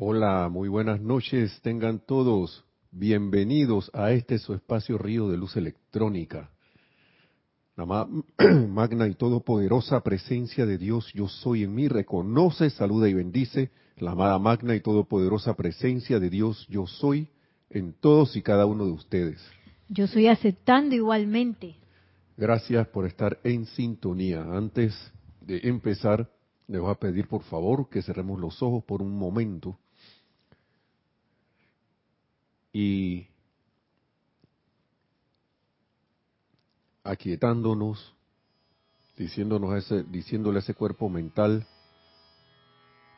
[0.00, 1.60] Hola, muy buenas noches.
[1.60, 6.52] Tengan todos bienvenidos a este su espacio Río de Luz Electrónica.
[7.74, 7.84] La
[8.68, 14.12] magna y todopoderosa presencia de Dios, yo soy en mí, reconoce, saluda y bendice la
[14.12, 17.26] amada magna y todopoderosa presencia de Dios, yo soy
[17.68, 19.44] en todos y cada uno de ustedes.
[19.88, 21.74] Yo estoy aceptando igualmente.
[22.36, 24.44] Gracias por estar en sintonía.
[24.44, 24.94] Antes
[25.40, 26.30] de empezar,
[26.68, 29.76] les voy a pedir por favor que cerremos los ojos por un momento
[32.72, 33.26] y
[37.04, 38.14] aquietándonos,
[39.16, 41.66] diciéndonos ese, diciéndole a ese cuerpo mental,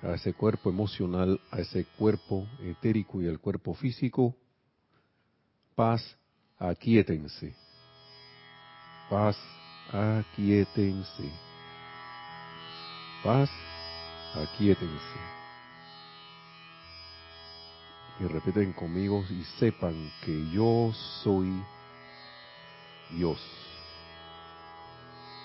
[0.02, 4.34] a ese cuerpo emocional, a ese cuerpo etérico y al cuerpo físico,
[5.74, 6.16] paz,
[6.59, 7.54] aquietense.
[9.10, 9.37] Paz,
[9.92, 11.30] aquietense.
[13.24, 13.51] Paz,
[14.34, 15.40] aquietense
[18.20, 21.51] y repiten conmigo y sepan que yo soy
[23.16, 23.40] Dios.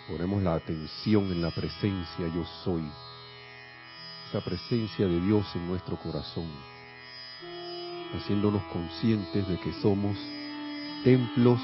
[0.10, 2.84] Ponemos la atención en la presencia yo soy.
[4.30, 6.50] Esa presencia de Dios en nuestro corazón.
[8.14, 10.18] Haciéndonos conscientes de que somos
[11.04, 11.60] templos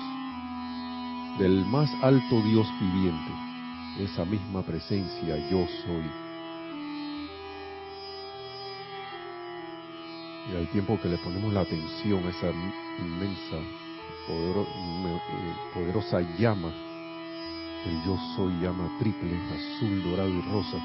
[1.39, 3.31] del más alto Dios viviente.
[3.99, 6.20] Esa misma presencia yo soy.
[10.49, 12.51] Y al tiempo que le ponemos la atención a esa
[12.99, 13.57] inmensa,
[15.73, 16.71] poderosa llama,
[17.85, 20.77] el yo soy llama triple, azul, dorado y rosa,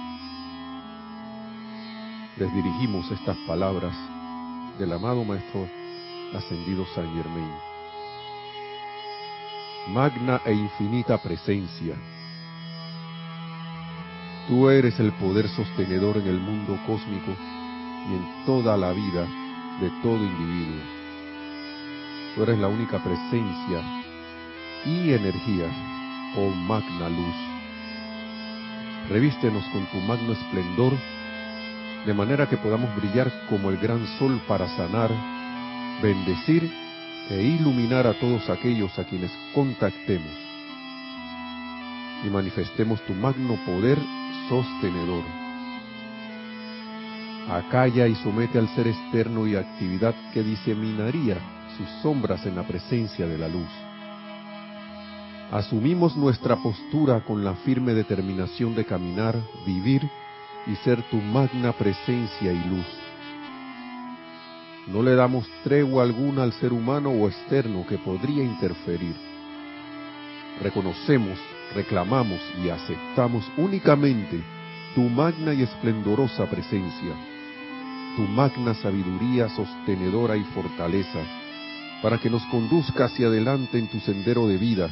[2.37, 3.97] les dirigimos estas palabras
[4.79, 5.67] del amado Maestro
[6.35, 7.51] Ascendido San Germain.
[9.89, 11.95] Magna e infinita presencia,
[14.49, 17.31] tú eres el poder sostenedor en el mundo cósmico
[18.11, 19.27] y en toda la vida
[19.81, 20.81] de todo individuo.
[22.35, 23.83] Tú eres la única presencia
[24.85, 25.69] y energía,
[26.37, 27.35] oh magna luz.
[29.09, 30.93] Revístenos con tu magno esplendor,
[32.07, 35.11] de manera que podamos brillar como el gran sol para sanar,
[36.03, 36.71] bendecir
[37.31, 40.33] e iluminar a todos aquellos a quienes contactemos.
[42.25, 43.99] Y manifestemos tu magno poder
[44.49, 45.46] sostenedor
[47.49, 51.39] acalla y somete al ser externo y actividad que diseminaría
[51.77, 53.69] sus sombras en la presencia de la luz.
[55.53, 60.03] Asumimos nuestra postura con la firme determinación de caminar, vivir
[60.67, 62.87] y ser tu magna presencia y luz.
[64.89, 69.15] No le damos tregua alguna al ser humano o externo que podría interferir.
[70.63, 71.39] Reconocemos,
[71.75, 74.43] reclamamos y aceptamos únicamente
[74.95, 77.36] tu magna y esplendorosa presencia
[78.17, 81.23] tu magna sabiduría sostenedora y fortaleza,
[82.03, 84.89] para que nos conduzca hacia adelante en tu sendero de vida,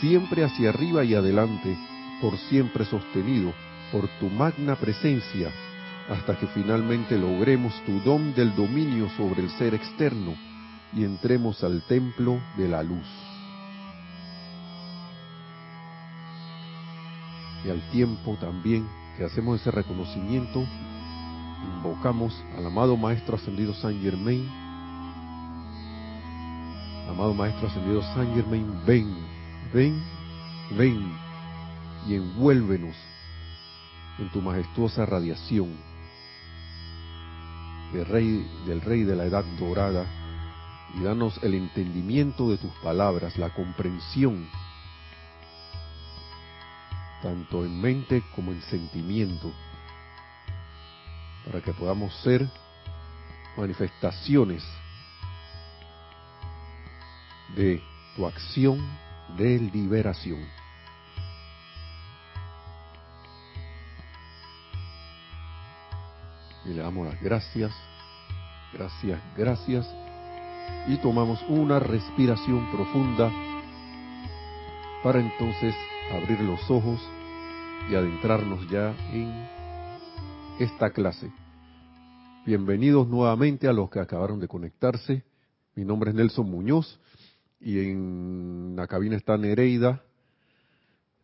[0.00, 1.76] siempre hacia arriba y adelante,
[2.20, 3.52] por siempre sostenido
[3.92, 5.50] por tu magna presencia,
[6.08, 10.34] hasta que finalmente logremos tu don del dominio sobre el ser externo
[10.92, 13.06] y entremos al templo de la luz.
[17.64, 18.86] Y al tiempo también
[19.16, 20.64] que hacemos ese reconocimiento,
[21.64, 24.48] invocamos al amado Maestro Ascendido San Germain.
[27.08, 29.16] Amado Maestro Ascendido San Germain, ven,
[29.72, 30.02] ven,
[30.76, 31.12] ven
[32.06, 32.96] y envuélvenos
[34.18, 35.76] en tu majestuosa radiación
[37.92, 40.06] del rey, del rey de la edad dorada
[40.94, 44.48] y danos el entendimiento de tus palabras, la comprensión,
[47.22, 49.52] tanto en mente como en sentimiento
[51.48, 52.46] para que podamos ser
[53.56, 54.62] manifestaciones
[57.56, 57.82] de
[58.14, 58.86] tu acción
[59.38, 60.46] de liberación.
[66.66, 67.72] Y le damos las gracias,
[68.74, 69.88] gracias, gracias.
[70.86, 73.32] Y tomamos una respiración profunda
[75.02, 75.74] para entonces
[76.12, 77.00] abrir los ojos
[77.90, 79.57] y adentrarnos ya en
[80.58, 81.30] esta clase.
[82.44, 85.22] Bienvenidos nuevamente a los que acabaron de conectarse.
[85.76, 86.98] Mi nombre es Nelson Muñoz
[87.60, 90.02] y en la cabina está Nereida,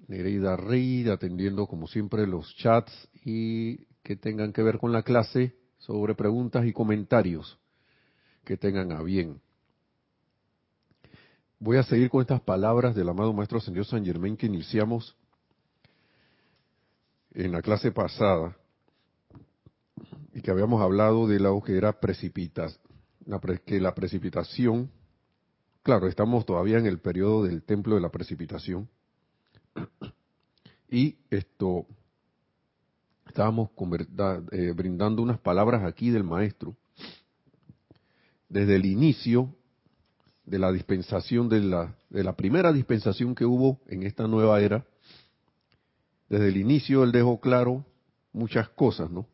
[0.07, 2.93] Nereida Rey, atendiendo como siempre los chats
[3.25, 7.59] y que tengan que ver con la clase sobre preguntas y comentarios
[8.45, 9.41] que tengan a bien.
[11.59, 15.17] Voy a seguir con estas palabras del amado Maestro Señor San Germain que iniciamos
[17.33, 18.57] en la clase pasada
[20.35, 22.81] y que habíamos hablado de lo que era precipitas,
[23.65, 24.91] que la precipitación,
[25.83, 28.89] claro, estamos todavía en el periodo del templo de la precipitación,
[30.91, 31.87] y esto,
[33.27, 33.71] estábamos
[34.51, 36.77] eh, brindando unas palabras aquí del maestro,
[38.49, 39.55] desde el inicio
[40.45, 44.85] de la dispensación, de la, de la primera dispensación que hubo en esta nueva era,
[46.29, 47.85] desde el inicio él dejó claro
[48.33, 49.27] muchas cosas, ¿no?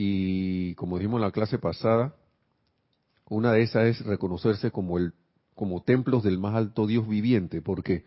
[0.00, 2.14] Y como dijimos en la clase pasada,
[3.28, 5.12] una de esas es reconocerse como el
[5.56, 8.04] como templos del más alto Dios viviente, porque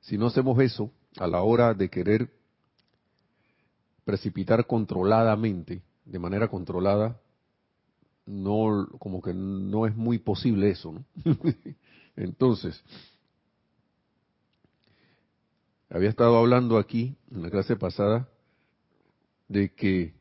[0.00, 2.30] si no hacemos eso a la hora de querer
[4.06, 7.20] precipitar controladamente, de manera controlada,
[8.24, 11.04] no como que no es muy posible eso, ¿no?
[12.16, 12.82] Entonces,
[15.90, 18.26] había estado hablando aquí en la clase pasada
[19.48, 20.18] de que,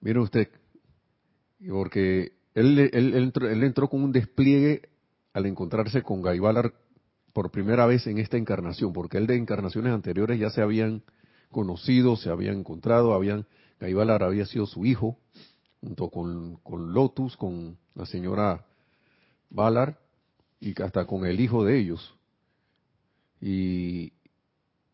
[0.00, 0.48] mire usted,
[1.68, 4.88] porque él, él, entró, él, entró, con un despliegue
[5.32, 6.74] al encontrarse con Gaibalar
[7.32, 11.02] por primera vez en esta encarnación, porque él de encarnaciones anteriores ya se habían
[11.50, 13.46] conocido, se habían encontrado, habían
[13.80, 15.18] Gaibalar había sido su hijo,
[15.80, 18.66] junto con, con Lotus, con la señora
[19.50, 20.00] Valar,
[20.60, 22.16] y hasta con el hijo de ellos.
[23.40, 24.12] Y,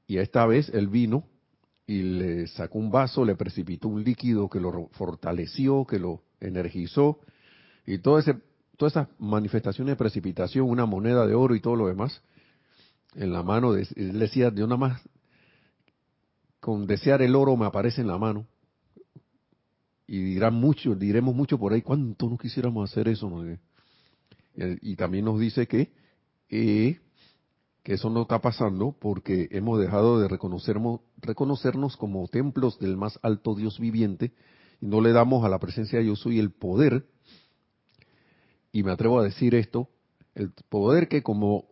[0.07, 1.25] y esta vez él vino
[1.87, 7.21] y le sacó un vaso, le precipitó un líquido que lo fortaleció, que lo energizó,
[7.87, 8.37] y todo ese,
[8.77, 12.23] todas esas manifestaciones de precipitación, una moneda de oro y todo lo demás,
[13.15, 15.03] en la mano, de, él decía, yo nada más
[16.61, 18.47] con desear el oro me aparece en la mano.
[20.07, 23.31] Y dirán mucho, diremos mucho por ahí, ¿cuánto no quisiéramos hacer eso?
[24.57, 25.93] Y, también nos dice que
[26.49, 27.01] eh,
[27.85, 33.21] que eso no está pasando porque hemos dejado de reconocernos, reconocernos como templos del más
[33.23, 34.33] alto Dios viviente
[34.81, 37.07] y no le damos a la presencia de yo soy el poder,
[38.73, 39.89] y me atrevo a decir esto,
[40.35, 41.67] el poder que como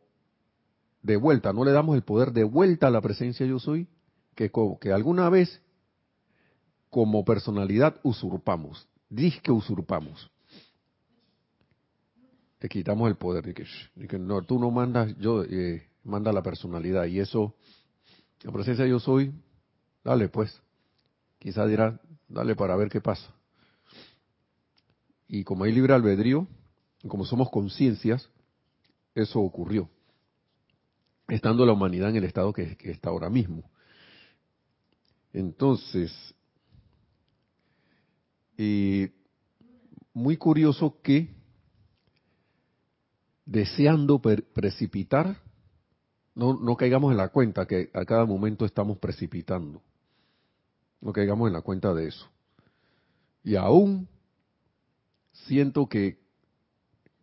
[1.03, 3.88] de vuelta, no le damos el poder de vuelta a la presencia yo soy,
[4.35, 5.62] que, que alguna vez
[6.91, 8.87] como personalidad usurpamos,
[9.43, 10.31] que usurpamos.
[12.59, 13.55] Te quitamos el poder, de
[14.06, 17.06] que, no, tú no mandas, yo, eh, manda la personalidad.
[17.06, 17.54] Y eso,
[18.43, 19.32] la presencia yo soy,
[20.04, 20.60] dale pues.
[21.38, 23.32] Quizá dirá, dale para ver qué pasa.
[25.28, 26.46] Y como hay libre albedrío,
[27.08, 28.28] como somos conciencias,
[29.14, 29.88] eso ocurrió.
[31.28, 33.70] Estando la humanidad en el estado que, que está ahora mismo.
[35.32, 36.12] Entonces,
[38.56, 39.08] y
[40.12, 41.31] muy curioso que
[43.46, 45.37] deseando precipitar
[46.34, 49.82] no, no caigamos en la cuenta que a cada momento estamos precipitando.
[51.00, 52.29] No caigamos en la cuenta de eso.
[53.44, 54.08] Y aún
[55.32, 56.19] siento que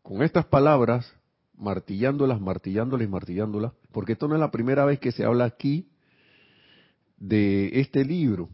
[0.01, 1.13] con estas palabras,
[1.55, 5.89] martillándolas, martillándolas, martillándolas, porque esto no es la primera vez que se habla aquí
[7.17, 8.49] de este libro.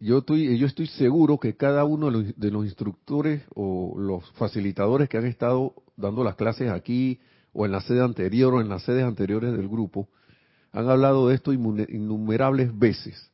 [0.00, 4.30] Yo estoy, yo estoy seguro que cada uno de los, de los instructores o los
[4.32, 7.20] facilitadores que han estado dando las clases aquí
[7.60, 10.08] o en la sede anterior o en las sedes anteriores del grupo,
[10.70, 13.32] han hablado de esto innumerables veces.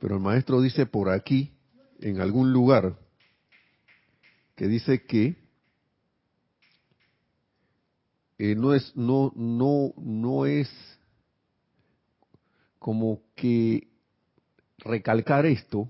[0.00, 1.52] Pero el maestro dice por aquí,
[2.00, 2.98] en algún lugar,
[4.56, 5.36] que dice que
[8.38, 10.68] eh, no es no no no es
[12.80, 13.86] como que
[14.78, 15.88] recalcar esto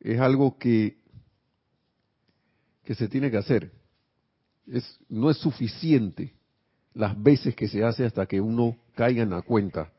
[0.00, 0.99] es algo que
[2.90, 3.70] que se tiene que hacer.
[5.08, 6.34] No es suficiente
[6.92, 9.92] las veces que se hace hasta que uno caiga en la cuenta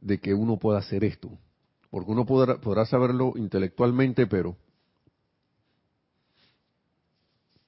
[0.00, 1.36] de que uno pueda hacer esto.
[1.90, 4.56] Porque uno podrá, podrá saberlo intelectualmente, pero...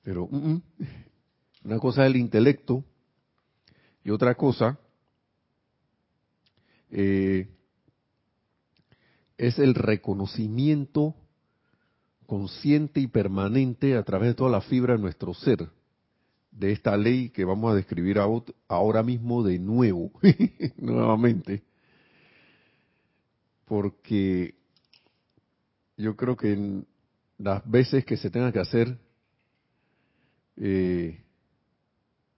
[0.05, 0.62] Pero mm, mm,
[1.65, 2.85] una cosa es el intelecto
[4.05, 4.79] y otra cosa
[6.93, 7.49] eh,
[9.37, 11.17] es el reconocimiento
[12.28, 15.66] consciente y permanente a través de toda la fibra de nuestro ser,
[16.50, 18.18] de esta ley que vamos a describir
[18.68, 20.12] ahora mismo de nuevo,
[20.76, 21.62] nuevamente,
[23.64, 24.54] porque
[25.97, 26.87] yo creo que en
[27.38, 28.99] las veces que se tenga que hacer
[30.58, 31.25] eh,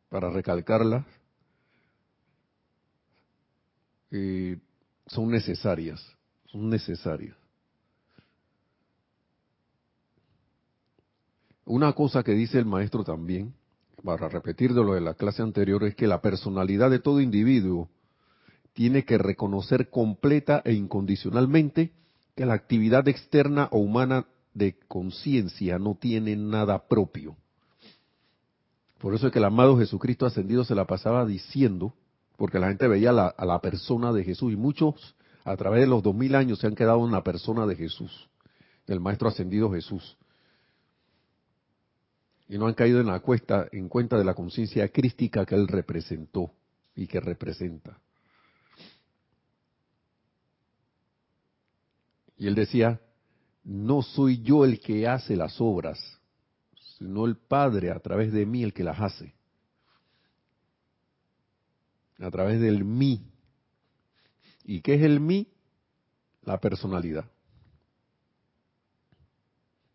[0.08, 1.04] para recalcarlas,
[4.12, 4.56] eh,
[5.08, 6.00] son necesarias,
[6.46, 7.39] son necesarias.
[11.70, 13.54] Una cosa que dice el maestro también,
[14.02, 17.88] para repetir de lo de la clase anterior, es que la personalidad de todo individuo
[18.72, 21.92] tiene que reconocer completa e incondicionalmente
[22.34, 27.36] que la actividad externa o humana de conciencia no tiene nada propio.
[28.98, 31.94] Por eso es que el amado Jesucristo ascendido se la pasaba diciendo,
[32.36, 36.02] porque la gente veía a la persona de Jesús y muchos a través de los
[36.02, 38.28] dos mil años se han quedado en la persona de Jesús,
[38.88, 40.16] del Maestro ascendido Jesús.
[42.50, 45.68] Y no han caído en la cuesta, en cuenta de la conciencia crística que él
[45.68, 46.52] representó
[46.96, 48.00] y que representa.
[52.36, 53.00] Y él decía,
[53.62, 56.00] no soy yo el que hace las obras,
[56.98, 59.32] sino el Padre a través de mí el que las hace.
[62.18, 63.30] A través del mí.
[64.64, 65.46] ¿Y qué es el mí?
[66.42, 67.30] La personalidad.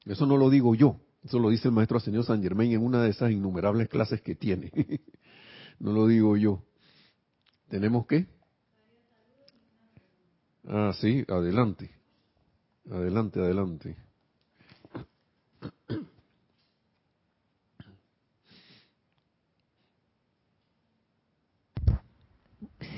[0.06, 3.02] Eso no lo digo yo, eso lo dice el maestro Señor San Germain en una
[3.02, 4.72] de esas innumerables clases que tiene.
[5.80, 6.62] no lo digo yo.
[7.68, 8.28] ¿Tenemos qué?
[10.68, 11.90] Ah, sí, adelante.
[12.92, 13.98] Adelante, adelante.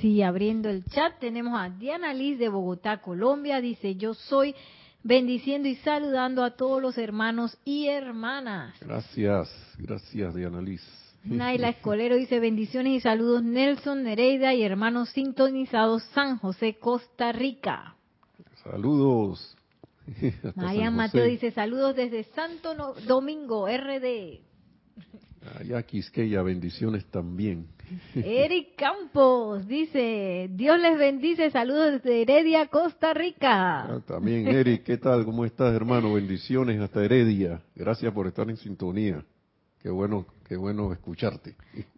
[0.02, 3.62] Sí, abriendo el chat tenemos a Diana Liz de Bogotá, Colombia.
[3.62, 4.54] Dice, yo soy
[5.08, 8.76] bendiciendo y saludando a todos los hermanos y hermanas.
[8.82, 10.82] Gracias, gracias Diana Liz.
[11.24, 17.96] Naila Escolero dice bendiciones y saludos Nelson Nereida y hermanos sintonizados San José, Costa Rica.
[18.64, 19.56] Saludos.
[20.56, 22.76] María Mateo dice saludos desde Santo
[23.08, 24.42] Domingo, RD.
[25.58, 27.68] Allá Quisqueya, bendiciones también.
[28.16, 33.82] Eric Campos dice, Dios les bendice, saludos desde Heredia, Costa Rica.
[33.82, 35.26] Ah, también Eric, ¿qué tal?
[35.26, 36.14] ¿Cómo estás hermano?
[36.14, 37.62] Bendiciones hasta Heredia.
[37.76, 39.24] Gracias por estar en sintonía.
[39.82, 41.56] Qué bueno, qué bueno escucharte.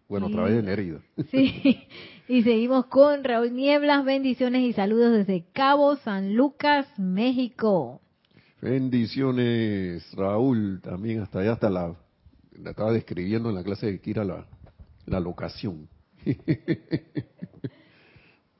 [0.08, 1.00] Bueno, otra vez en herida.
[1.31, 1.88] Sí,
[2.27, 8.01] y seguimos con Raúl Nieblas, bendiciones y saludos desde Cabo San Lucas, México.
[8.62, 11.96] Bendiciones, Raúl, también hasta allá, hasta la,
[12.62, 14.46] la estaba describiendo en la clase de Kira la,
[15.09, 15.89] la locación.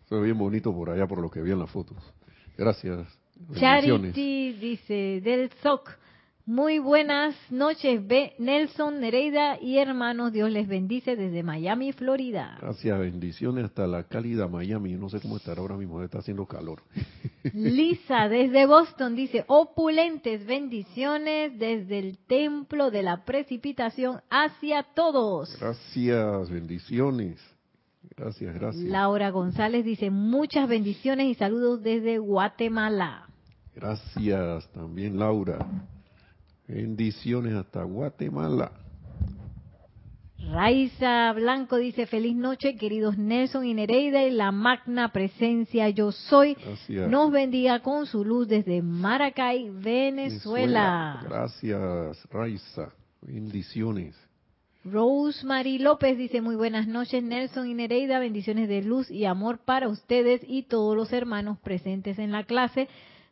[0.08, 1.98] Fue bien bonito por allá, por lo que vi en las fotos.
[2.58, 3.08] Gracias.
[3.56, 5.98] Charity dice, del SOC,
[6.50, 8.02] muy buenas noches,
[8.40, 10.34] Nelson, Nereida y hermanos.
[10.34, 12.58] Dios les bendice desde Miami, Florida.
[12.60, 14.94] Gracias, bendiciones hasta la cálida Miami.
[14.94, 16.82] No sé cómo estará ahora mismo, está haciendo calor.
[17.54, 25.56] Lisa, desde Boston, dice, opulentes bendiciones desde el templo de la precipitación hacia todos.
[25.60, 27.40] Gracias, bendiciones.
[28.18, 28.84] Gracias, gracias.
[28.86, 33.28] Laura González dice, muchas bendiciones y saludos desde Guatemala.
[33.76, 35.64] Gracias también, Laura.
[36.70, 38.72] Bendiciones hasta Guatemala.
[40.52, 46.56] Raiza Blanco dice, feliz noche, queridos Nelson y Nereida y la magna presencia yo soy.
[46.88, 51.20] Nos bendiga con su luz desde Maracay, Venezuela.
[51.24, 52.94] Gracias, Raiza.
[53.22, 54.16] Bendiciones.
[54.86, 59.88] Rosemary López dice, muy buenas noches, Nelson y Nereida, bendiciones de luz y amor para
[59.88, 62.88] ustedes y todos los hermanos presentes en la clase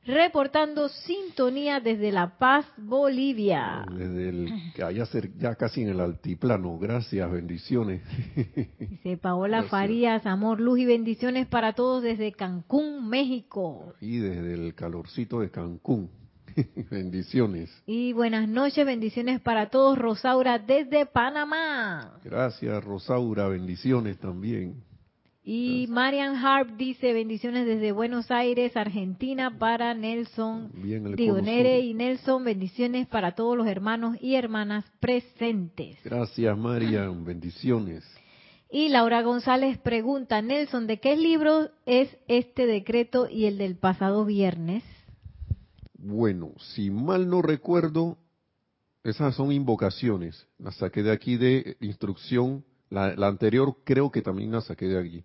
[0.08, 3.86] reportando sintonía desde La Paz, Bolivia.
[3.92, 5.06] Desde el, allá
[5.38, 6.80] ya casi en el altiplano.
[6.80, 8.02] Gracias, bendiciones.
[8.80, 13.94] Dice Paola Farías, amor, luz y bendiciones para todos desde Cancún, México.
[14.00, 16.10] Y desde el calorcito de Cancún.
[16.90, 17.70] bendiciones.
[17.86, 22.20] Y buenas noches, bendiciones para todos, Rosaura, desde Panamá.
[22.24, 24.87] Gracias, Rosaura, bendiciones también.
[25.50, 30.74] Y Marian Harp dice bendiciones desde Buenos Aires, Argentina, para Nelson.
[31.16, 36.00] Digo, Nere y Nelson, bendiciones para todos los hermanos y hermanas presentes.
[36.04, 38.04] Gracias, Marian, bendiciones.
[38.70, 44.26] Y Laura González pregunta, Nelson, ¿de qué libro es este decreto y el del pasado
[44.26, 44.84] viernes?
[45.94, 48.18] Bueno, si mal no recuerdo,
[49.02, 50.46] esas son invocaciones.
[50.60, 52.66] Las saqué de aquí de instrucción.
[52.90, 55.24] La, la anterior creo que también la saqué de aquí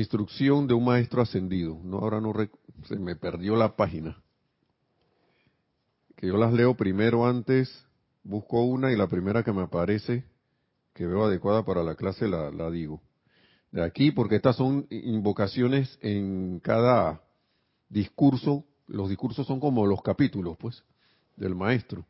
[0.00, 1.80] instrucción de un maestro ascendido.
[1.82, 2.34] No, ahora no
[2.84, 4.22] se me perdió la página.
[6.16, 7.86] Que yo las leo primero antes,
[8.22, 10.24] busco una y la primera que me aparece,
[10.92, 13.00] que veo adecuada para la clase, la, la digo.
[13.70, 17.22] De aquí, porque estas son invocaciones en cada
[17.88, 18.64] discurso.
[18.86, 20.82] Los discursos son como los capítulos, pues,
[21.36, 22.04] del maestro.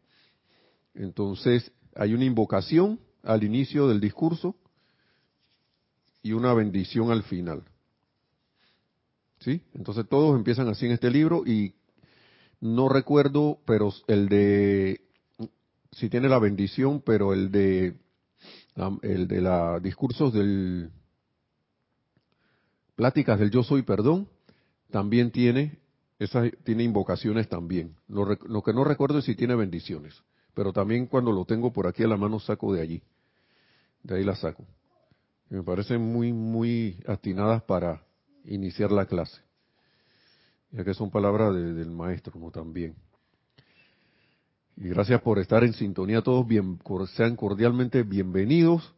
[0.95, 4.57] Entonces, hay una invocación al inicio del discurso
[6.23, 7.62] y una bendición al final.
[9.40, 9.62] ¿Sí?
[9.75, 11.75] Entonces todos empiezan así en este libro y
[12.61, 15.02] no recuerdo, pero el de,
[15.93, 17.97] si tiene la bendición, pero el de,
[19.02, 20.90] el de la discursos del,
[22.97, 24.26] Pláticas del Yo Soy Perdón
[24.90, 25.78] también tiene,
[26.19, 27.95] esas, tiene invocaciones también.
[28.09, 30.14] Lo, lo que no recuerdo es si tiene bendiciones,
[30.55, 33.02] pero también cuando lo tengo por aquí a la mano saco de allí.
[34.02, 34.64] De ahí la saco.
[35.50, 38.06] Me parecen muy, muy atinadas para
[38.47, 39.41] iniciar la clase.
[40.71, 42.50] Ya que son palabras del maestro, ¿no?
[42.50, 42.95] También.
[44.76, 46.47] Y gracias por estar en sintonía todos,
[47.11, 48.93] sean cordialmente bienvenidos.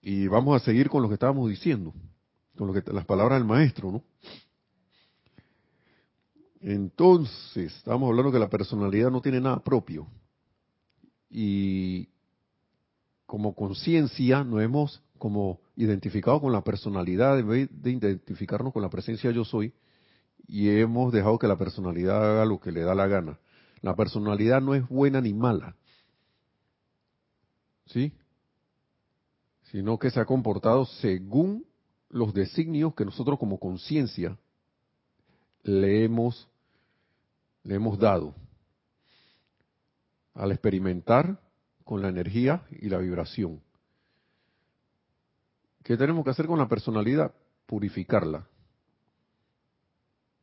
[0.00, 1.94] Y vamos a seguir con lo que estábamos diciendo,
[2.56, 4.02] con lo que, las palabras del maestro, ¿no?
[6.60, 10.06] Entonces, estamos hablando que la personalidad no tiene nada propio.
[11.30, 12.08] Y
[13.26, 18.90] como conciencia nos hemos como identificado con la personalidad en vez de identificarnos con la
[18.90, 19.72] presencia yo soy
[20.48, 23.38] y hemos dejado que la personalidad haga lo que le da la gana.
[23.82, 25.76] La personalidad no es buena ni mala.
[27.86, 28.12] ¿Sí?
[29.70, 31.66] Sino que se ha comportado según
[32.08, 34.36] los designios que nosotros como conciencia
[35.62, 36.48] le hemos,
[37.62, 38.34] le hemos dado.
[40.34, 41.40] Al experimentar
[41.84, 43.60] con la energía y la vibración.
[45.82, 47.34] ¿Qué tenemos que hacer con la personalidad?
[47.66, 48.46] Purificarla.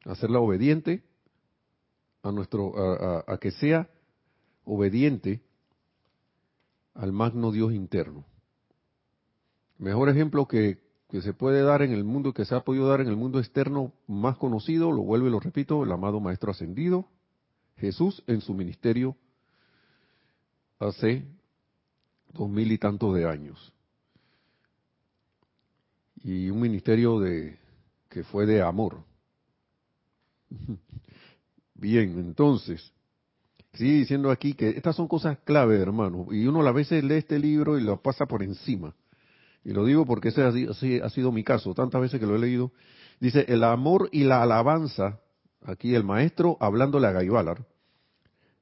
[0.05, 1.03] Hacerla obediente
[2.23, 2.73] a nuestro,
[3.27, 3.89] a, que sea
[4.65, 5.41] obediente
[6.93, 8.25] al magno Dios interno.
[9.77, 10.79] Mejor ejemplo que,
[11.09, 13.39] que se puede dar en el mundo, que se ha podido dar en el mundo
[13.39, 17.07] externo más conocido, lo vuelvo y lo repito, el amado Maestro Ascendido,
[17.77, 19.15] Jesús en su ministerio
[20.79, 21.25] hace
[22.33, 23.73] dos mil y tantos de años.
[26.23, 27.57] Y un ministerio de
[28.09, 29.03] que fue de amor.
[31.75, 32.91] Bien, entonces,
[33.73, 37.39] sigue diciendo aquí que estas son cosas clave, hermano, y uno a veces lee este
[37.39, 38.95] libro y lo pasa por encima.
[39.63, 42.71] Y lo digo porque ese ha sido mi caso, tantas veces que lo he leído.
[43.19, 45.19] Dice, el amor y la alabanza,
[45.61, 47.65] aquí el maestro hablándole a Gaibalar,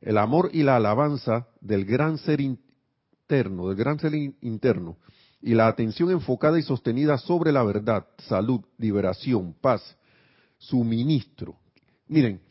[0.01, 4.97] el amor y la alabanza del gran ser interno, del gran ser interno,
[5.41, 9.81] y la atención enfocada y sostenida sobre la verdad, salud, liberación, paz,
[10.57, 11.55] suministro.
[12.07, 12.41] Miren,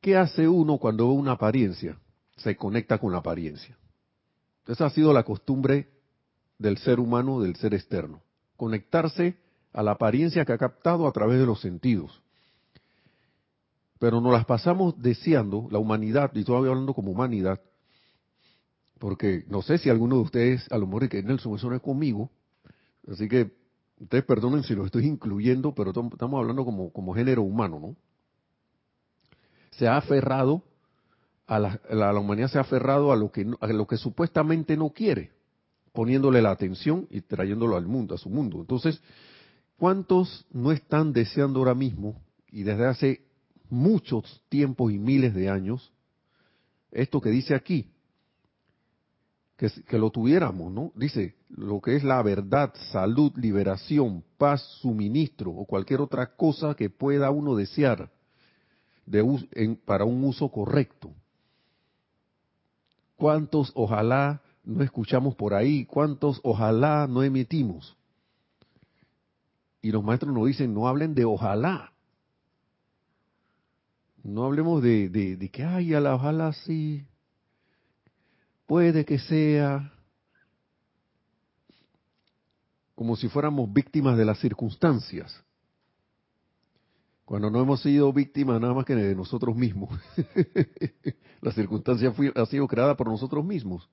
[0.00, 1.98] ¿qué hace uno cuando ve una apariencia?
[2.36, 3.76] Se conecta con la apariencia.
[4.66, 5.88] Esa ha sido la costumbre
[6.58, 8.22] del ser humano, del ser externo.
[8.56, 9.36] Conectarse
[9.72, 12.20] a la apariencia que ha captado a través de los sentidos
[14.00, 17.60] pero nos las pasamos deseando, la humanidad, y todavía hablando como humanidad,
[19.00, 21.80] porque no sé si alguno de ustedes, a lo mejor que Nelson, eso no es
[21.80, 22.30] conmigo,
[23.10, 23.50] así que
[23.98, 27.96] ustedes perdonen si lo estoy incluyendo, pero estamos hablando como, como género humano, ¿no?
[29.70, 30.62] Se ha aferrado,
[31.46, 34.90] a la, la, humanidad se ha aferrado a lo, que, a lo que supuestamente no
[34.90, 35.30] quiere,
[35.94, 38.60] poniéndole la atención y trayéndolo al mundo, a su mundo.
[38.60, 39.00] Entonces,
[39.78, 42.20] ¿cuántos no están deseando ahora mismo,
[42.52, 43.24] y desde hace
[43.70, 45.90] muchos tiempos y miles de años,
[46.92, 47.90] esto que dice aquí,
[49.86, 50.90] que, lo tuviéramos, ¿no?
[50.94, 56.88] Dice, lo que es la verdad, salud, liberación, paz, suministro o cualquier otra cosa que
[56.88, 58.10] pueda uno desear
[59.04, 61.12] de, para un uso correcto.
[63.16, 65.84] ¿Cuántos ojalá no escuchamos por ahí?
[65.84, 67.98] ¿Cuántos ojalá no emitimos?
[69.82, 71.92] Y los maestros nos dicen, no hablen de ojalá,
[74.22, 77.04] no hablemos de, de, que, ay, a ojalá sí,
[78.70, 79.92] puede que sea,
[82.94, 85.42] como si fuéramos víctimas de las circunstancias,
[87.24, 89.90] cuando no hemos sido víctimas nada más que de nosotros mismos.
[91.40, 93.90] la circunstancia ha sido creada por nosotros mismos.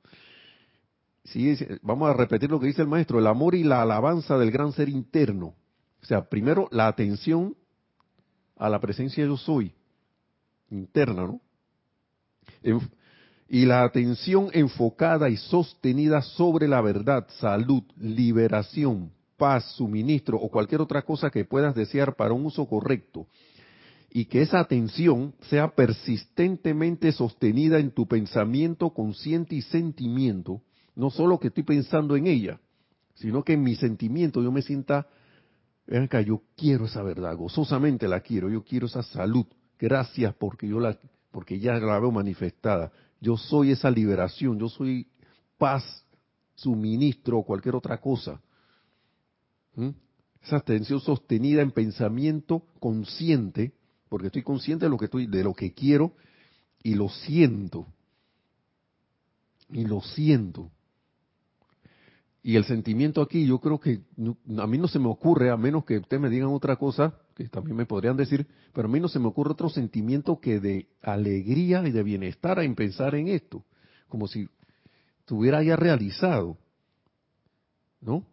[1.24, 4.52] Sí, vamos a repetir lo que dice el maestro, el amor y la alabanza del
[4.52, 5.56] gran ser interno.
[6.04, 7.58] O sea, primero la atención
[8.56, 9.74] a la presencia yo soy
[10.70, 11.42] interna, ¿no?
[13.50, 20.82] Y la atención enfocada y sostenida sobre la verdad, salud, liberación, paz, suministro o cualquier
[20.82, 23.28] otra cosa que puedas desear para un uso correcto.
[24.12, 30.62] Y que esa atención sea persistentemente sostenida en tu pensamiento consciente y sentimiento,
[30.96, 32.60] no solo que estoy pensando en ella,
[33.16, 35.08] sino que en mi sentimiento yo me sienta,
[35.86, 39.46] vean acá, yo quiero esa verdad, gozosamente la quiero, yo quiero esa salud,
[39.80, 40.98] Gracias porque yo la,
[41.32, 42.92] porque ya la veo manifestada.
[43.20, 45.08] Yo soy esa liberación, yo soy
[45.58, 46.06] paz,
[46.56, 48.42] suministro o cualquier otra cosa.
[49.76, 49.90] ¿Mm?
[50.44, 53.74] Esa atención sostenida en pensamiento consciente,
[54.10, 56.14] porque estoy consciente de lo que estoy, de lo que quiero
[56.84, 57.88] y lo siento.
[59.70, 60.72] Y lo siento.
[62.42, 64.02] Y el sentimiento aquí, yo creo que
[64.58, 67.48] a mí no se me ocurre, a menos que ustedes me digan otra cosa, que
[67.50, 70.88] también me podrían decir, pero a mí no se me ocurre otro sentimiento que de
[71.04, 73.64] alegría y de bienestar en pensar en esto,
[74.08, 74.50] como si
[75.20, 76.58] estuviera ya realizado,
[78.02, 78.26] ¿no?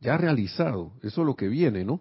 [0.00, 2.00] Ya realizado, eso es lo que viene, ¿no?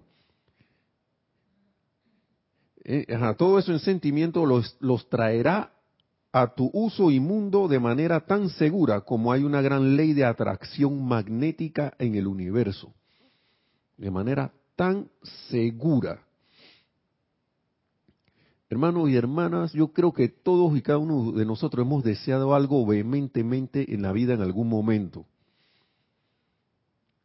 [2.84, 5.74] Eh, todo eso en sentimiento los, los traerá
[6.32, 11.04] a tu uso inmundo de manera tan segura como hay una gran ley de atracción
[11.04, 12.94] magnética en el universo.
[13.98, 15.10] De manera tan
[15.50, 16.27] segura.
[18.70, 22.86] Hermanos y hermanas, yo creo que todos y cada uno de nosotros hemos deseado algo
[22.86, 25.26] vehementemente en la vida en algún momento.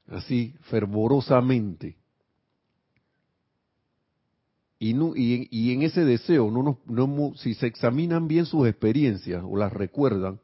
[0.06, 1.96] Así, fervorosamente.
[4.78, 10.40] Y, en ese deseo, no, no, si se examinan bien sus experiencias o las recuerdan,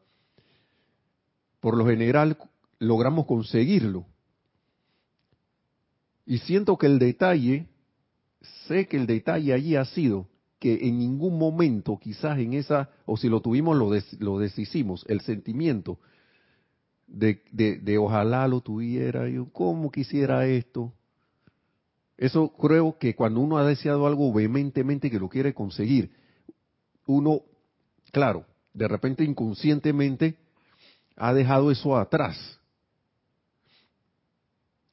[1.61, 2.39] por lo general
[2.79, 4.07] logramos conseguirlo.
[6.25, 7.67] Y siento que el detalle,
[8.67, 13.17] sé que el detalle allí ha sido que en ningún momento, quizás en esa, o
[13.17, 15.99] si lo tuvimos, lo, lo deshicimos, el sentimiento
[17.07, 20.93] de, de, de, ojalá lo tuviera, yo cómo quisiera esto,
[22.17, 26.11] eso creo que cuando uno ha deseado algo vehementemente que lo quiere conseguir,
[27.07, 27.43] uno,
[28.11, 28.45] claro,
[28.75, 30.37] de repente inconscientemente
[31.17, 32.59] ha dejado eso atrás.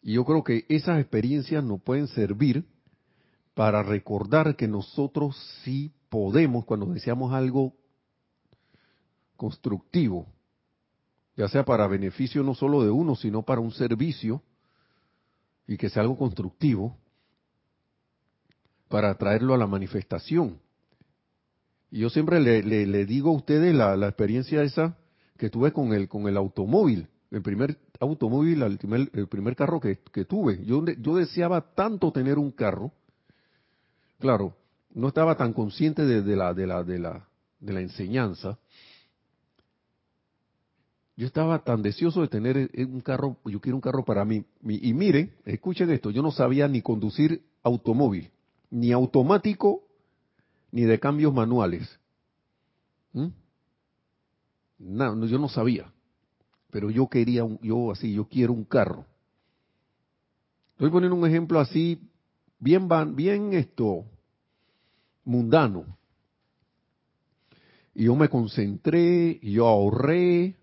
[0.02, 2.64] Y yo creo que esas experiencias nos pueden servir
[3.56, 7.74] para recordar que nosotros sí podemos, cuando deseamos algo
[9.38, 10.28] constructivo,
[11.38, 14.44] ya sea para beneficio no solo de uno, sino para un servicio,
[15.68, 16.98] y que sea algo constructivo,
[18.90, 20.60] para traerlo a la manifestación.
[21.90, 24.98] Y yo siempre le, le, digo a ustedes la, experiencia esa
[25.38, 29.80] que tuve con el, con el automóvil, el primer automóvil, el primer, el primer carro
[29.80, 30.64] que, que, tuve.
[30.66, 32.92] Yo, yo deseaba tanto tener un carro,
[34.20, 34.56] claro,
[34.94, 37.28] no estaba tan consciente de, la, de, la, de, la,
[37.60, 38.58] de la enseñanza.
[41.18, 44.46] Yo estaba tan deseoso de tener un carro, yo quiero un carro para mí.
[44.64, 48.32] Y miren, escuchen esto, yo no sabía ni conducir automóvil
[48.70, 49.84] ni automático
[50.72, 52.00] ni de cambios manuales.
[53.14, 53.28] ¿Mm?
[54.80, 55.92] No, yo no sabía,
[56.70, 59.06] pero yo quería, yo así, yo quiero un carro.
[60.74, 62.02] Estoy poniendo un ejemplo así,
[62.60, 64.06] bien, bien esto,
[65.24, 65.98] mundano.
[67.94, 70.56] Y yo me concentré, y yo ahorré,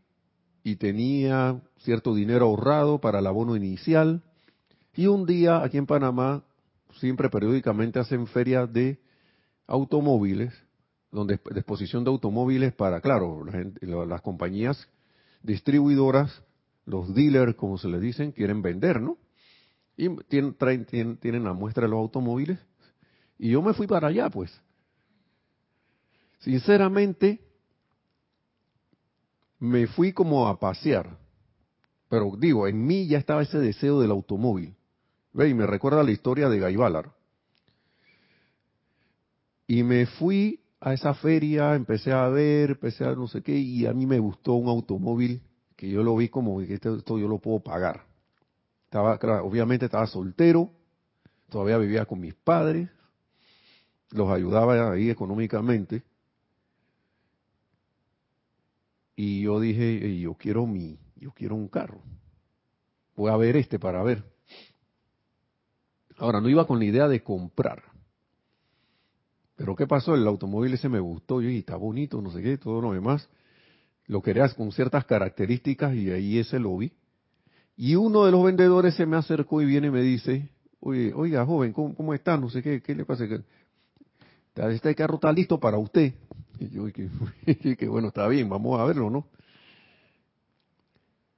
[0.65, 4.23] y tenía cierto dinero ahorrado para el abono inicial.
[4.95, 6.45] Y un día aquí en Panamá
[6.99, 8.99] siempre periódicamente hacen ferias de
[9.67, 10.53] automóviles,
[11.11, 13.45] donde de exposición de automóviles para, claro,
[13.81, 14.89] las compañías
[15.43, 16.43] distribuidoras,
[16.85, 19.17] los dealers, como se les dicen, quieren vender, ¿no?
[19.97, 22.59] Y tienen, la muestra de los automóviles.
[23.39, 24.53] Y yo me fui para allá, pues.
[26.41, 27.41] Sinceramente,
[29.59, 31.19] me fui como a pasear.
[32.09, 34.75] Pero digo, en mí ya estaba ese deseo del automóvil.
[35.33, 37.13] Ve, y me recuerda la historia de Gaibalar.
[39.67, 43.87] Y me fui a esa feria, empecé a ver, empecé a no sé qué, y
[43.87, 45.41] a mí me gustó un automóvil
[45.77, 48.05] que yo lo vi como que esto, yo lo puedo pagar.
[48.93, 50.71] Estaba, obviamente estaba soltero,
[51.49, 52.91] todavía vivía con mis padres,
[54.11, 56.03] los ayudaba ahí económicamente.
[59.17, 62.03] Y yo dije, yo quiero mi, yo quiero un carro.
[63.17, 64.25] Voy a ver este para ver.
[66.19, 67.83] Ahora, no iba con la idea de comprar.
[69.57, 70.15] Pero ¿qué pasó?
[70.15, 73.27] El automóvil ese me gustó, y está bonito, no sé qué, todo lo demás.
[74.05, 76.93] Lo quería con ciertas características y ahí ese lo vi.
[77.77, 80.49] Y uno de los vendedores se me acercó y viene y me dice,
[80.81, 82.37] oye, oiga, joven, ¿cómo, está?
[82.37, 83.25] No sé qué, ¿qué le pasa?
[84.55, 86.13] Este carro está listo para usted.
[86.59, 86.85] Y yo,
[87.79, 89.27] que, bueno, está bien, vamos a verlo, ¿no?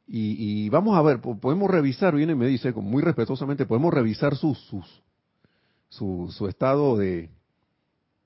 [0.07, 4.59] Y, vamos a ver, podemos revisar, viene y me dice, muy respetuosamente, podemos revisar sus,
[5.89, 7.31] su, su estado de,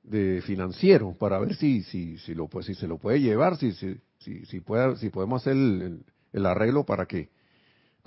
[0.08, 3.72] de financiero para ver si, si, si, lo, pues, si se lo puede llevar, si,
[3.72, 7.30] si, si, si, puede, si podemos hacer el, el, arreglo para que,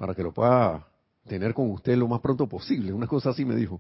[0.02, 0.88] para que lo pueda
[1.28, 2.92] tener con usted lo más pronto posible.
[2.92, 3.80] Una cosa así me dijo.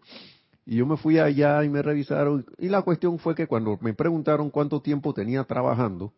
[0.67, 2.45] Y yo me fui allá y me revisaron.
[2.59, 6.13] Y la cuestión fue que cuando me preguntaron cuánto tiempo tenía trabajando,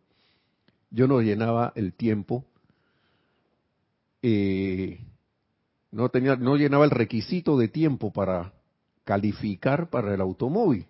[0.90, 2.44] yo no llenaba el tiempo
[4.20, 5.00] eh,
[5.90, 8.52] no tenía, no llenaba el requisito de tiempo para
[9.04, 10.86] calificar para el automóvil,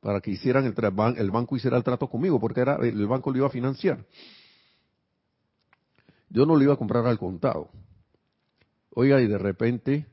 [0.00, 0.74] para que hicieran el,
[1.16, 4.04] el banco hiciera el trato conmigo, porque era el banco lo iba a financiar.
[6.28, 7.70] Yo no lo iba a comprar al contado.
[8.94, 10.06] Oiga, y de repente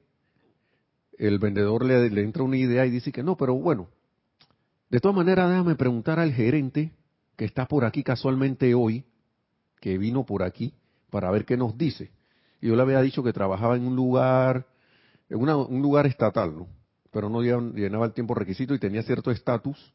[1.17, 3.89] el vendedor le, entra una idea y dice que no, pero bueno,
[4.89, 6.91] de todas maneras déjame preguntar al gerente
[7.35, 9.05] que está por aquí casualmente hoy,
[9.79, 10.73] que vino por aquí,
[11.11, 12.11] para ver qué nos dice.
[12.59, 14.65] Y yo le había dicho que trabajaba en un lugar,
[15.29, 16.67] en un lugar estatal, ¿no?
[17.11, 19.93] Pero no llenaba el tiempo requisito y tenía cierto estatus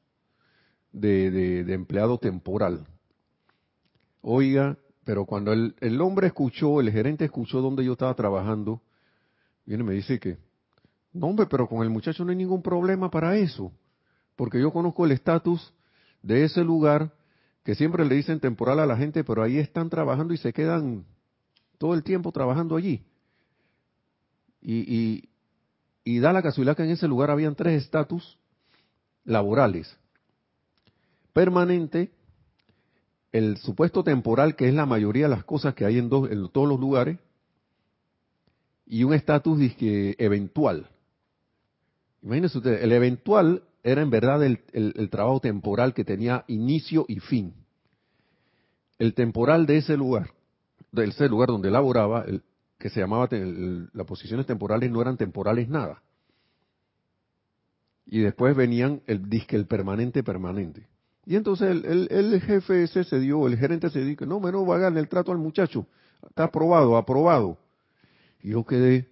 [0.92, 1.31] de,
[1.64, 2.87] de, empleado temporal.
[4.22, 8.83] Oiga, pero cuando el, el, hombre escuchó, el gerente escuchó donde yo estaba trabajando,
[9.64, 10.37] viene y me dice que,
[11.12, 13.71] no hombre, pero con el muchacho no hay ningún problema para eso,
[14.35, 15.73] porque yo conozco el estatus
[16.23, 17.12] de ese lugar
[17.62, 21.05] que siempre le dicen temporal a la gente, pero ahí están trabajando y se quedan
[21.79, 23.05] todo el tiempo trabajando allí.
[24.61, 25.29] Y,
[26.05, 28.40] y, da la casualidad que en ese lugar habían tres estatus
[29.25, 29.97] laborales.
[31.33, 32.11] Permanente,
[33.37, 36.68] el supuesto temporal, que es la mayoría de las cosas que hay en, en todos
[36.68, 37.18] los lugares,
[38.87, 40.88] y un estatus eventual.
[42.22, 47.55] Imagínense ustedes, el eventual era en verdad el, trabajo temporal que tenía inicio y fin.
[48.99, 50.31] El temporal de ese lugar,
[50.92, 52.42] de ese lugar donde laboraba, el,
[52.79, 56.03] que se llamaba, las posiciones temporales no eran temporales nada.
[58.07, 60.87] Y después venían el disque, el permanente, permanente.
[61.27, 65.09] Y entonces el, jefe ese se dio, el gerente se dijo, no, menos ganar el
[65.09, 65.85] trato al muchacho.
[66.25, 67.59] Está aprobado, aprobado.
[68.41, 69.09] Y yo quedé,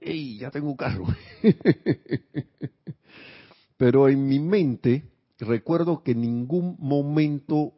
[0.00, 0.38] ¡ey!
[0.38, 1.06] Ya tengo un carro.
[3.76, 5.04] Pero en mi mente
[5.38, 7.74] recuerdo que ningún momento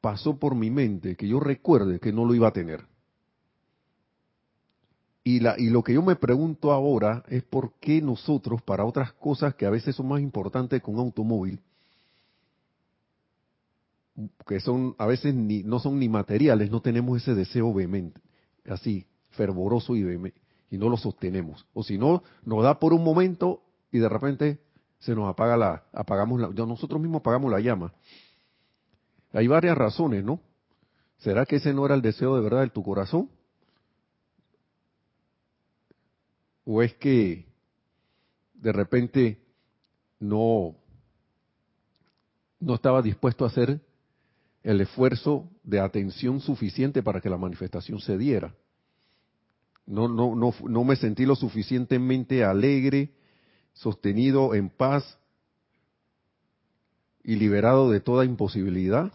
[0.00, 2.84] pasó por mi mente que yo recuerde que no lo iba a tener.
[5.24, 9.12] Y, la, y lo que yo me pregunto ahora es por qué nosotros, para otras
[9.12, 11.60] cosas que a veces son más importantes que un automóvil,
[14.46, 18.20] que son a veces ni, no son ni materiales, no tenemos ese deseo vehemente,
[18.66, 20.30] así, fervoroso y
[20.70, 21.66] no lo sostenemos.
[21.72, 24.60] O si no, nos da por un momento y de repente
[24.98, 27.92] se nos apaga la, apagamos la, nosotros mismos apagamos la llama.
[29.32, 30.40] Hay varias razones, ¿no?
[31.18, 33.30] ¿Será que ese no era el deseo de verdad de tu corazón?
[36.64, 37.46] ¿O es que
[38.54, 39.42] de repente
[40.20, 40.76] no,
[42.60, 43.80] no estaba dispuesto a hacer
[44.62, 48.54] el esfuerzo de atención suficiente para que la manifestación se diera?
[49.86, 53.10] No, no, no, no me sentí lo suficientemente alegre
[53.72, 55.18] sostenido en paz
[57.24, 59.12] y liberado de toda imposibilidad?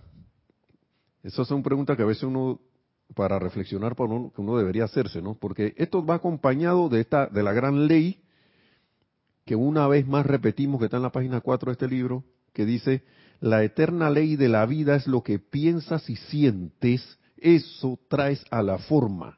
[1.24, 2.60] Esas son preguntas que a veces uno,
[3.14, 5.36] para reflexionar, por uno, que uno debería hacerse, ¿no?
[5.36, 8.22] Porque esto va acompañado de esta, de la gran ley
[9.46, 12.66] que una vez más repetimos, que está en la página 4 de este libro, que
[12.66, 13.04] dice,
[13.40, 18.64] la eterna ley de la vida es lo que piensas y sientes, eso traes a
[18.64, 19.38] la forma.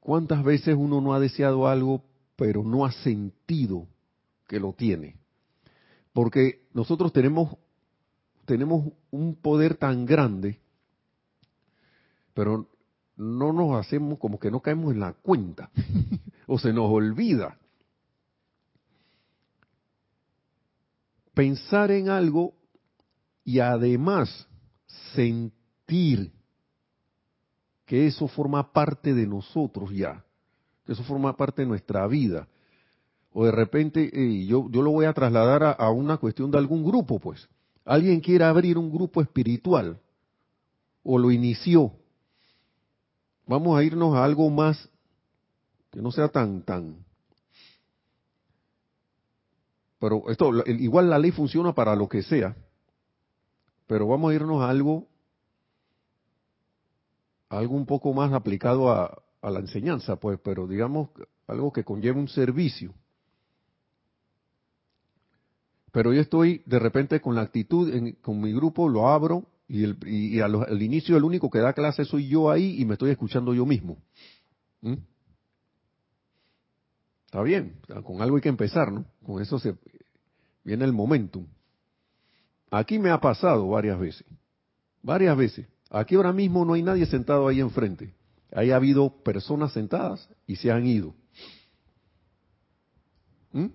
[0.00, 2.04] ¿Cuántas veces uno no ha deseado algo,
[2.36, 3.88] pero no ha sentido
[4.46, 5.16] que lo tiene?
[6.12, 7.56] Porque nosotros tenemos,
[8.44, 10.60] tenemos un poder tan grande,
[12.34, 12.68] pero
[13.16, 15.70] no nos hacemos como que no caemos en la cuenta,
[16.46, 17.58] o se nos olvida.
[21.34, 22.54] Pensar en algo
[23.44, 24.48] y además
[25.14, 26.32] sentir
[27.86, 30.24] que eso forma parte de nosotros ya,
[30.86, 32.48] que eso forma parte de nuestra vida.
[33.32, 34.10] O de repente
[34.46, 37.48] yo, yo lo voy a trasladar a, una cuestión de algún grupo, pues.
[37.84, 40.00] Alguien quiere abrir un grupo espiritual
[41.02, 41.92] o lo inició.
[43.46, 44.88] Vamos a irnos a algo más
[45.90, 47.03] que no sea tan tan
[50.04, 52.54] pero esto igual la ley funciona para lo que sea
[53.86, 55.08] pero vamos a irnos a algo
[57.48, 61.10] algo un poco más aplicado a, la enseñanza, pues, pero digamos
[61.46, 62.94] algo que conlleva un servicio.
[65.92, 69.98] Pero yo estoy de repente con la actitud, con mi grupo lo abro y, el,
[70.06, 73.54] y, al, inicio el único que da clase soy yo ahí y me estoy escuchando
[73.54, 73.98] yo mismo.
[74.80, 74.94] ¿Mm?
[77.26, 79.04] Está bien, con algo hay que empezar, ¿no?
[79.24, 79.76] Con eso se
[80.64, 81.46] viene el momentum.
[82.70, 84.26] Aquí me ha pasado varias veces,
[85.02, 85.66] varias veces.
[85.90, 88.14] Aquí ahora mismo no hay nadie sentado ahí enfrente.
[88.50, 91.14] Ahí ha habido personas sentadas y se han ido.
[93.52, 93.66] ¿Mm?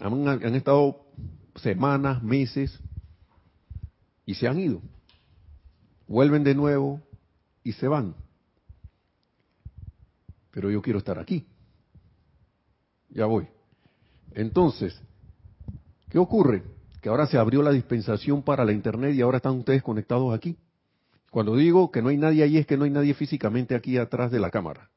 [0.00, 1.06] Han, estado
[1.56, 2.78] semanas, meses
[4.24, 4.80] y se han ido.
[6.06, 7.02] Vuelven de nuevo
[7.64, 8.14] y se van.
[10.50, 11.46] Pero yo quiero estar aquí.
[13.10, 13.48] Ya voy.
[14.32, 15.00] Entonces,
[16.16, 16.62] ¿qué ocurre?
[17.02, 20.56] Que ahora se abrió la dispensación para la internet y ahora están ustedes conectados aquí
[21.30, 24.32] Cuando digo que no hay nadie ahí es que no hay nadie físicamente aquí atrás
[24.32, 24.88] de la cámara,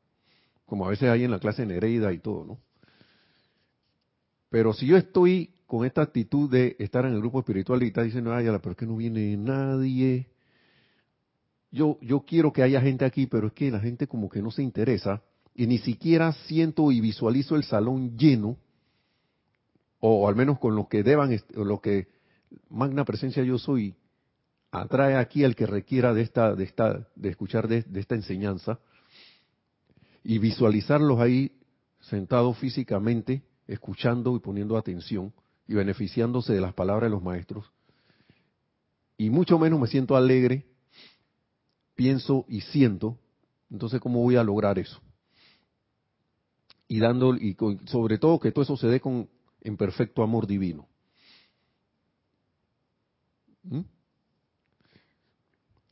[0.65, 2.59] como a veces hay en la clase Nereida y todo, ¿no?
[4.49, 8.01] Pero si yo estoy con esta actitud de estar en el grupo espiritual y está
[8.03, 10.29] diciendo, ay, pero es que no viene nadie.
[11.69, 14.51] Yo, yo quiero que haya gente aquí, pero es que la gente como que no
[14.51, 15.21] se interesa
[15.53, 18.55] y ni siquiera siento y visualizo el salón lleno,
[19.99, 22.07] o, al menos con lo que deban, lo que
[22.69, 23.95] magna presencia yo soy,
[24.71, 28.79] atrae aquí al que requiera de esta, de esta, de escuchar de, esta enseñanza,
[30.23, 31.51] y visualizarlos ahí
[32.01, 35.33] sentados físicamente, escuchando y poniendo atención,
[35.67, 37.71] y beneficiándose de las palabras de los maestros.
[39.17, 40.65] Y mucho menos me siento alegre,
[41.95, 43.17] pienso y siento.
[43.69, 44.99] Entonces, ¿cómo voy a lograr eso?
[46.87, 49.29] Y dando, y sobre todo que todo eso se dé con,
[49.69, 50.87] en perfecto amor divino.
[53.63, 53.81] ¿Mm?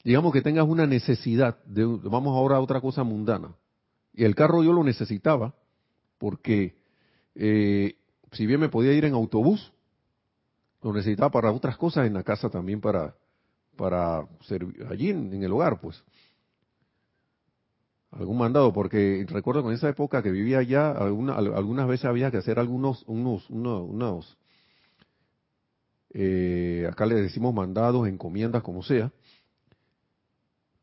[0.03, 3.55] Digamos que tengas una necesidad de, vamos ahora a otra cosa mundana.
[4.13, 5.53] Y el carro yo lo necesitaba
[6.17, 6.75] porque
[7.35, 7.95] eh,
[8.31, 9.71] si bien me podía ir en autobús,
[10.81, 13.15] lo necesitaba para otras cosas en la casa también para,
[13.75, 16.03] para servir allí en, el hogar, pues.
[18.11, 22.37] Algún mandado, porque recuerdo que en esa época que vivía allá, algunas veces había que
[22.37, 24.37] hacer algunos, unos, unos, unos
[26.13, 29.11] eh, acá le decimos mandados, encomiendas, como sea,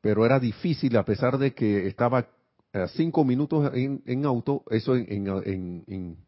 [0.00, 2.28] pero era difícil a pesar de que estaba
[2.74, 6.18] a cinco minutos en, auto, eso en, en,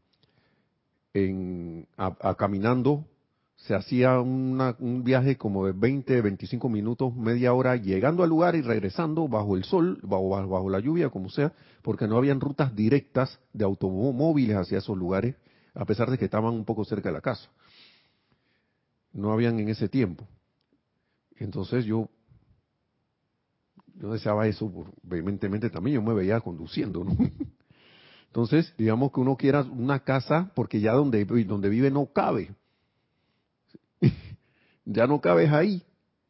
[1.13, 3.05] en a, caminando
[3.57, 8.61] se hacía un viaje como de 20, 25 minutos, media hora, llegando al lugar y
[8.61, 13.41] regresando bajo el sol, bajo, bajo la lluvia, como sea, porque no habían rutas directas
[13.53, 15.37] de automóviles hacia esos lugares,
[15.75, 17.49] a pesar de que estaban un poco cerca de la casa.
[19.13, 20.29] No habían en ese tiempo.
[21.39, 22.11] Entonces yo,
[23.95, 24.71] yo deseaba eso,
[25.03, 27.17] vehementemente también yo me veía conduciendo, ¿no?
[28.27, 32.55] Entonces, digamos que uno quiera una casa porque ya donde, donde vive no cabe.
[34.87, 35.83] Ya no cabes ahí.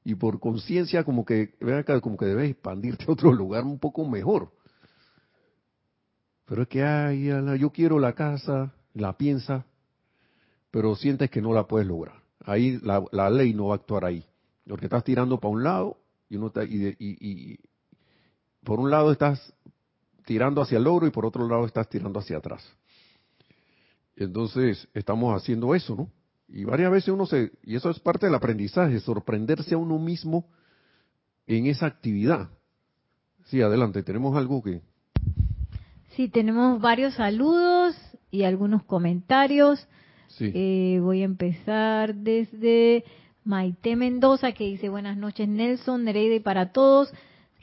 [0.03, 1.55] Y por conciencia como que,
[2.01, 4.53] como que debes expandirte a otro lugar un poco mejor.
[6.47, 9.66] Pero es que, ay, yo quiero la casa, la piensa,
[10.71, 12.23] pero sientes que no la puedes lograr.
[12.45, 14.25] Ahí la, la ley no va a actuar ahí.
[14.66, 17.59] Porque estás tirando para un lado y, uno y, y
[18.62, 19.53] por un lado estás
[20.25, 22.64] tirando hacia el logro y por otro lado estás tirando hacia atrás.
[24.14, 26.11] Entonces, estamos haciendo eso, ¿no?
[26.48, 30.46] Y varias veces uno se, y eso es parte del aprendizaje, sorprenderse a uno mismo
[31.46, 32.50] en esa actividad.
[33.46, 34.80] Sí, adelante, tenemos algo que...
[36.14, 37.96] Sí, tenemos varios saludos
[38.30, 39.87] y algunos comentarios.
[40.28, 40.50] Sí.
[40.54, 43.04] Eh, voy a empezar desde
[43.44, 47.12] Maite Mendoza, que dice buenas noches Nelson, Nereida y para todos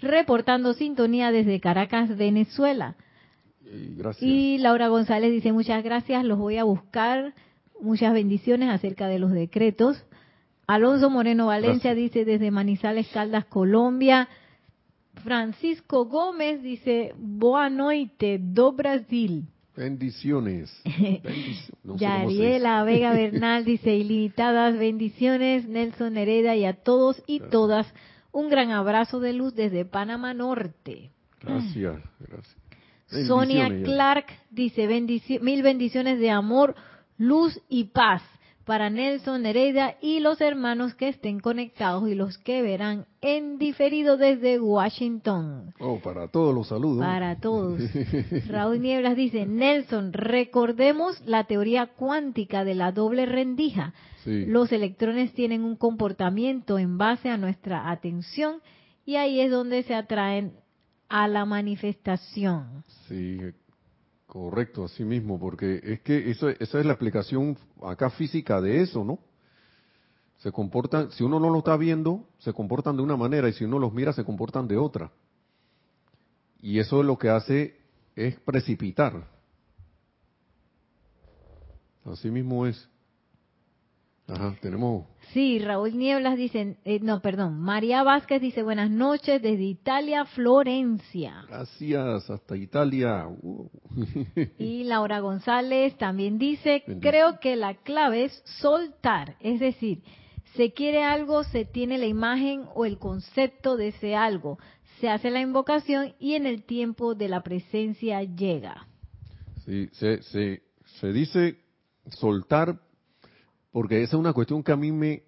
[0.03, 2.95] reportando sintonía desde Caracas, Venezuela.
[4.19, 7.33] Y Laura González dice muchas gracias, los voy a buscar.
[7.83, 10.01] Muchas bendiciones acerca de los decretos.
[10.67, 14.29] Alonso Moreno Valencia dice desde Manizales, Caldas, Colombia.
[15.23, 19.47] Francisco Gómez dice Boa noite do Brasil.
[19.75, 20.71] Bendiciones.
[21.83, 27.93] Yariela Vega Bernal dice ilimitadas bendiciones Nelson Hereda y a todos y todas
[28.31, 31.11] un gran abrazo de luz desde Panamá Norte.
[31.41, 33.27] Gracias, gracias.
[33.27, 34.87] Sonia Clark dice
[35.41, 36.75] mil bendiciones de amor,
[37.17, 38.21] luz y paz
[38.65, 44.15] para Nelson Nereida y los hermanos que estén conectados y los que verán en diferido
[44.17, 45.73] desde Washington.
[45.79, 47.05] Oh, para todos los saludos.
[47.05, 47.81] Para todos.
[48.47, 53.93] Raúl Nieblas dice, Nelson, recordemos la teoría cuántica de la doble rendija.
[54.25, 58.61] Los electrones tienen un comportamiento en base a nuestra atención
[59.05, 60.53] y ahí es donde se atraen
[61.09, 62.85] a la manifestación.
[63.09, 63.37] Sí,
[64.33, 69.03] Correcto, así mismo, porque es que eso, esa es la explicación acá física de eso,
[69.03, 69.19] ¿no?
[70.37, 73.63] Se comportan, si uno no lo está viendo, se comportan de una manera y si
[73.63, 75.11] uno los mira, se comportan de otra.
[76.63, 77.79] Y eso lo que hace
[78.15, 79.27] es precipitar.
[82.03, 82.89] Así mismo es.
[84.27, 85.05] Ajá, tenemos.
[85.33, 91.43] Sí, Raúl Nieblas dice, eh, no, perdón, María Vázquez dice buenas noches desde Italia, Florencia.
[91.49, 93.27] Gracias, hasta Italia.
[93.27, 93.69] Uh.
[94.57, 100.03] Y Laura González también dice, creo que la clave es soltar, es decir,
[100.55, 104.57] se quiere algo, se tiene la imagen o el concepto de ese algo,
[104.99, 108.87] se hace la invocación y en el tiempo de la presencia llega.
[109.65, 111.57] Sí, se, se, se dice
[112.09, 112.79] soltar
[113.73, 115.23] porque esa es una cuestión que a mí me,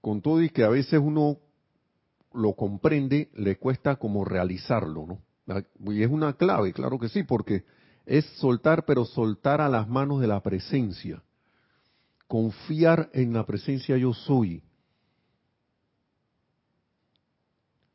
[0.00, 1.38] con todo y que a veces uno
[2.32, 5.62] lo comprende, le cuesta como realizarlo, ¿no?
[5.92, 7.64] Y es una clave, claro que sí, porque
[8.06, 11.20] es soltar, pero soltar a las manos de la presencia.
[12.28, 14.62] Confiar en la presencia yo soy.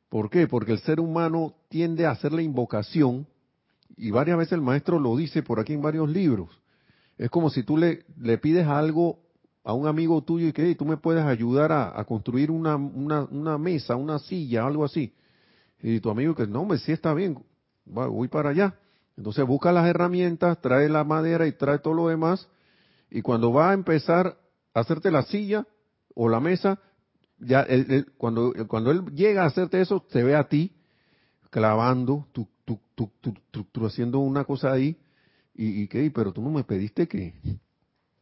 [0.10, 0.46] ¿Por qué?
[0.48, 3.26] Porque el ser humano tiende a hacer la invocación,
[3.96, 6.50] y varias veces el maestro lo dice por aquí en varios libros.
[7.18, 9.20] Es como si tú le, le pides algo
[9.68, 13.98] a un amigo tuyo y que tú me puedes ayudar a, construir una, una, mesa,
[13.98, 15.14] una silla, algo así.
[15.82, 17.38] Y tu amigo que no, me sí está bien,
[17.84, 18.80] voy para allá.
[19.18, 22.48] Entonces busca las herramientas, trae la madera y trae todo lo demás.
[23.12, 24.38] Y cuando va a empezar
[24.74, 25.68] a hacerte la silla
[26.16, 26.80] o la mesa,
[27.38, 27.68] ya
[28.18, 30.78] cuando, cuando él llega a hacerte eso, se ve a ti
[31.50, 34.98] clavando, tú, tú, tú, haciendo una cosa ahí.
[35.54, 37.34] Y, y que, pero tú no me pediste que,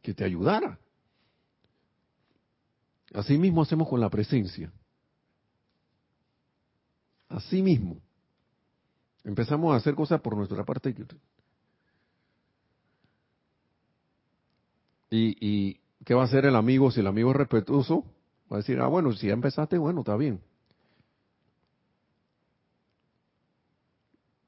[0.02, 0.80] que te ayudara.
[3.16, 4.70] Así mismo hacemos con la presencia.
[7.30, 7.96] Así mismo.
[9.24, 10.94] Empezamos a hacer cosas por nuestra parte.
[15.08, 18.04] Y, y ¿qué va a hacer el amigo si el amigo es respetuoso?
[18.52, 20.40] Va a decir, ah, bueno, si ya empezaste, bueno, está bien.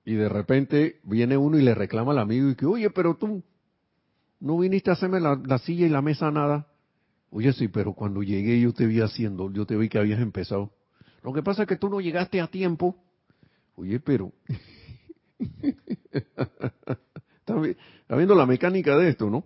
[0.04, 3.42] Y de repente viene uno y le reclama al amigo y que, oye, pero tú
[4.40, 6.66] no viniste a hacerme la, la silla y la mesa nada.
[7.30, 10.72] Oye, sí, pero cuando llegué yo te vi haciendo, yo te vi que habías empezado.
[11.22, 12.96] Lo que pasa es que tú no llegaste a tiempo
[13.78, 14.32] Oye, pero...
[17.38, 19.44] está viendo la mecánica de esto, ¿no?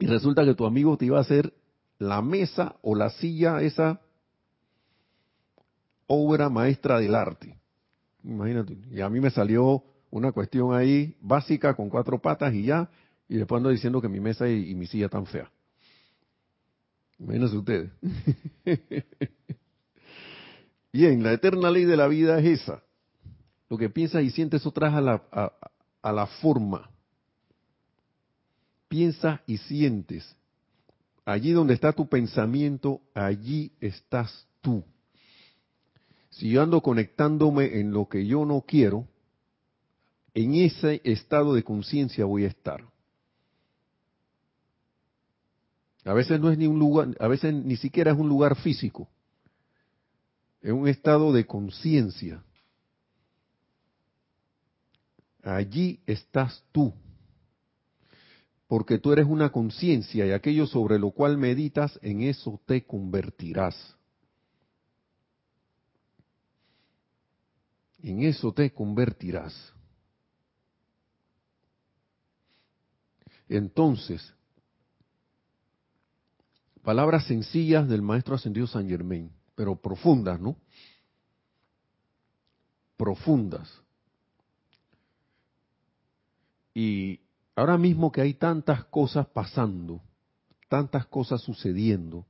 [0.00, 1.54] Y resulta que tu amigo te iba a hacer
[1.98, 4.00] la mesa o la silla, esa
[6.08, 7.56] obra maestra del arte.
[8.24, 8.76] Imagínate.
[8.90, 12.90] Y a mí me salió una cuestión ahí básica con cuatro patas y ya,
[13.28, 15.48] y después ando diciendo que mi mesa y, y mi silla tan fea.
[17.18, 17.90] Imagínense ustedes.
[20.92, 22.82] Bien, la eterna ley de la vida es esa.
[23.68, 25.22] Lo que piensas y sientes eso trae a la,
[26.02, 26.90] a, la forma.
[28.88, 30.36] Piensas y sientes.
[31.24, 34.84] Allí donde está tu pensamiento, allí estás tú.
[36.30, 39.08] Si yo ando conectándome en lo que yo no quiero,
[40.34, 42.84] en ese estado de conciencia voy a estar.
[46.04, 49.08] A veces no es ni un lugar, a veces ni siquiera es un lugar físico
[50.60, 52.42] en un estado de conciencia.
[55.42, 56.94] Allí estás tú,
[58.66, 63.94] porque tú eres una conciencia y aquello sobre lo cual meditas, en eso te convertirás.
[68.02, 69.54] En eso te convertirás.
[73.48, 74.34] Entonces,
[76.84, 80.56] palabras sencillas del Maestro Ascendido San Germain pero profundas, ¿no?
[82.96, 83.82] Profundas.
[86.72, 87.20] Y
[87.54, 90.00] ahora mismo que hay tantas cosas pasando,
[90.68, 92.26] tantas cosas sucediendo,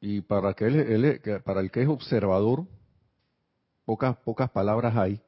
[0.00, 2.66] y para, que él, para el que es observador,
[3.84, 5.20] pocas, pocas palabras hay.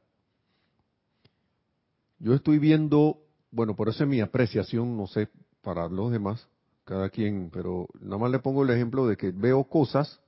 [2.19, 3.19] Yo estoy viendo,
[3.53, 5.29] bueno, por eso es mi apreciación, no sé,
[5.61, 6.49] para los demás,
[6.85, 10.21] cada quien, pero nada más le pongo el ejemplo de que veo cosas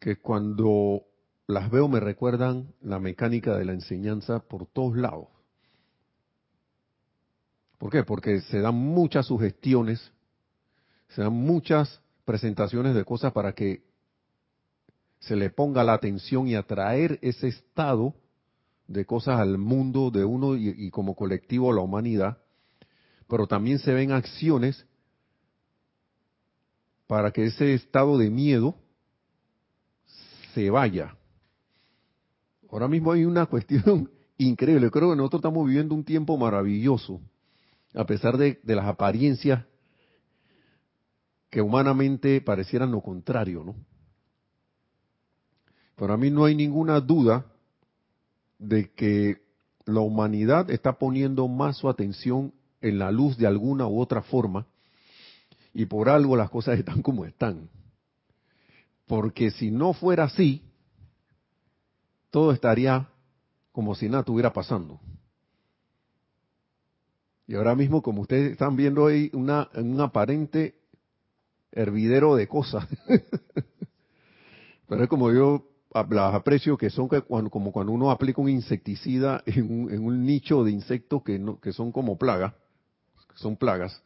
[0.00, 1.02] que cuando
[1.46, 5.28] las veo me recuerdan la mecánica de la enseñanza por todos lados.
[7.78, 8.02] ¿Por qué?
[8.02, 10.12] Porque se dan muchas sugestiones,
[11.08, 13.84] se dan muchas presentaciones de cosas para que
[15.20, 18.14] se le ponga la atención y atraer ese estado
[18.86, 22.38] de cosas al mundo de uno y, como colectivo a la humanidad
[23.28, 24.86] pero también se ven acciones
[27.06, 28.76] para que ese estado de miedo
[30.54, 31.16] se vaya.
[32.70, 34.90] Ahora mismo hay una cuestión increíble.
[34.90, 37.20] Creo que nosotros estamos viviendo un tiempo maravilloso,
[37.94, 39.64] a pesar de, las apariencias
[41.50, 43.76] que humanamente parecieran lo contrario, ¿no?
[45.94, 47.46] Para mí no hay ninguna duda
[48.58, 49.42] de que
[49.86, 54.66] la humanidad está poniendo más su atención en la luz de alguna u otra forma,
[55.72, 57.68] y por algo las cosas están como están.
[59.06, 60.62] Porque si no fuera así,
[62.30, 63.08] todo estaría
[63.72, 65.00] como si nada estuviera pasando.
[67.46, 70.76] Y ahora mismo, como ustedes están viendo ahí, una, un aparente
[71.72, 72.86] hervidero de cosas.
[74.88, 79.70] Pero es como yo las aprecio que son como cuando uno aplica un insecticida en
[79.70, 82.52] un, en un nicho de insectos que, no, que son como plagas
[83.34, 84.02] son plagas,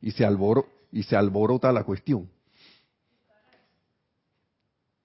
[0.00, 2.28] y se, alboro, y se alborota la cuestión.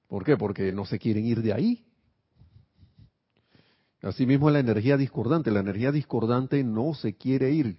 [0.07, 0.37] ¿Por qué?
[0.37, 1.85] Porque no se quieren ir de ahí.
[4.01, 5.51] Asimismo, la energía discordante.
[5.51, 7.77] La energía discordante no se quiere ir.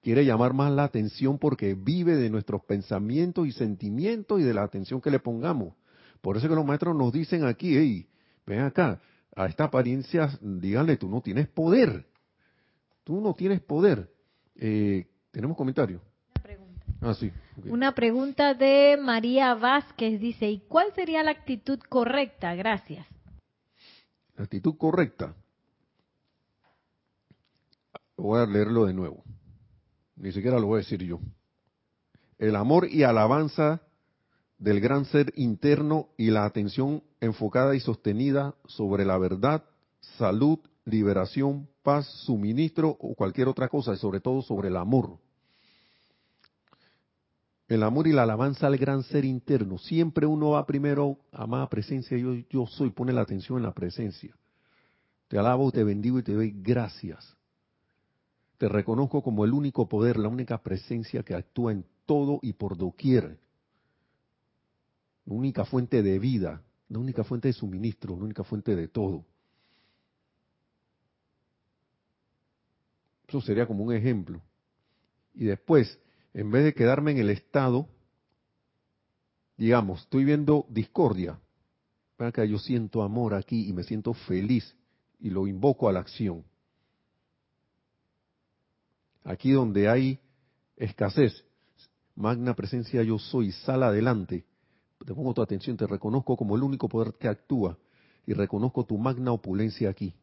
[0.00, 4.62] Quiere llamar más la atención porque vive de nuestros pensamientos y sentimientos y de la
[4.62, 5.74] atención que le pongamos.
[6.20, 8.08] Por eso que los maestros nos dicen aquí, hey,
[8.46, 9.00] ven acá,
[9.34, 12.06] a esta apariencia, díganle, tú no tienes poder.
[13.04, 14.10] Tú no tienes poder.
[14.56, 16.00] Eh, ¿Tenemos comentarios?
[16.34, 16.86] Una pregunta.
[17.00, 17.30] Ah, sí.
[17.68, 22.54] Una pregunta de María Vázquez dice, ¿y cuál sería la actitud correcta?
[22.54, 23.06] Gracias.
[24.36, 25.34] La actitud correcta.
[28.16, 29.22] Voy a leerlo de nuevo.
[30.16, 31.20] Ni siquiera lo voy a decir yo.
[32.38, 33.82] El amor y alabanza
[34.58, 39.64] del gran ser interno y la atención enfocada y sostenida sobre la verdad,
[40.18, 45.18] salud, liberación, paz, suministro o cualquier otra cosa, y sobre todo sobre el amor.
[47.68, 49.76] El amor y la alabanza al gran ser interno.
[49.78, 54.36] Siempre uno va primero, amada presencia, yo, yo soy, pone la atención en la presencia.
[55.28, 57.36] Te alabo, te bendigo y te doy gracias.
[58.58, 62.76] Te reconozco como el único poder, la única presencia que actúa en todo y por
[62.76, 63.38] doquier.
[65.26, 69.24] La única fuente de vida, la única fuente de suministro, la única fuente de todo.
[73.26, 74.40] Eso sería como un ejemplo.
[75.34, 75.98] Y después,
[76.32, 77.88] en vez de quedarme en el estado,
[79.56, 81.40] digamos, estoy viendo discordia.
[82.18, 84.74] Acá yo siento amor aquí y me siento feliz
[85.18, 86.44] y lo invoco a la acción.
[89.24, 90.20] Aquí donde hay
[90.76, 91.44] escasez,
[92.14, 94.44] magna presencia yo soy, sal adelante.
[95.04, 97.78] Te pongo tu atención, te reconozco como el único poder que actúa
[98.26, 100.14] y reconozco tu magna opulencia aquí.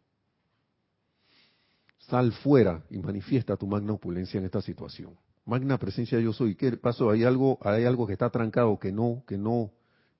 [2.00, 5.16] Sal fuera y manifiesta tu magna opulencia en esta situación.
[5.46, 6.56] Magna presencia yo soy.
[6.56, 7.10] ¿Qué pasó?
[7.10, 9.72] Hay algo, hay algo que está trancado, que no, que no,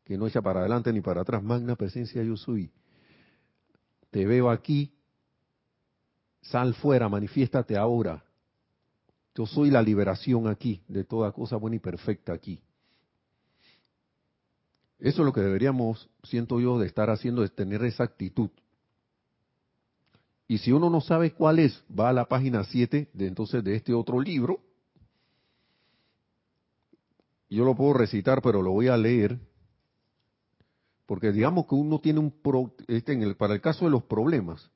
[0.04, 1.44] que no echa para adelante ni para atrás.
[1.44, 2.72] Magna presencia yo soy.
[4.12, 4.94] Te veo aquí.
[6.42, 8.24] Sal fuera, manifiéstate ahora.
[9.36, 12.62] Yo soy la liberación aquí, de toda cosa buena y perfecta aquí.
[15.04, 18.50] Eso es lo que deberíamos, siento yo, de estar haciendo, es tener esa actitud.
[20.48, 23.76] Y si uno no sabe cuál es, va a la página 7 de entonces de
[23.76, 24.62] este otro libro.
[27.50, 29.38] Yo lo puedo recitar, pero lo voy a leer.
[31.06, 34.04] Porque digamos que uno tiene un pro, este en el, para el caso de los
[34.04, 34.72] problemas,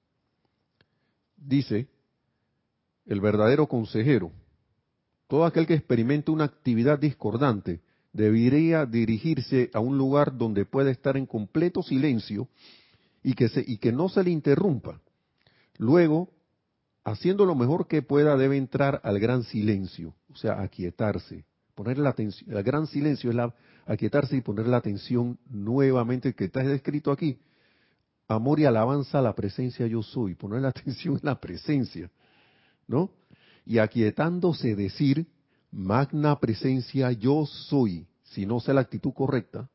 [1.38, 1.88] dice
[3.06, 4.34] el verdadero consejero,
[5.28, 11.18] todo aquel que experimente una actividad discordante debería dirigirse a un lugar donde pueda estar
[11.18, 12.48] en completo silencio
[13.24, 15.02] y que, se, y que no se le interrumpa.
[15.78, 16.30] Luego,
[17.04, 21.46] haciendo lo mejor que pueda, debe entrar al gran silencio, o sea, aquietarse.
[21.76, 23.54] Poner la atención, el gran silencio es la,
[23.86, 27.40] aquietarse y poner la atención nuevamente que está descrito aquí.
[28.28, 32.10] Amor y alabanza a la presencia yo soy, poner la atención en la presencia,
[32.88, 33.12] ¿no?
[33.68, 35.28] y aquietándose decir,
[35.78, 39.70] magna presencia yo soy, si no sé la actitud correcta,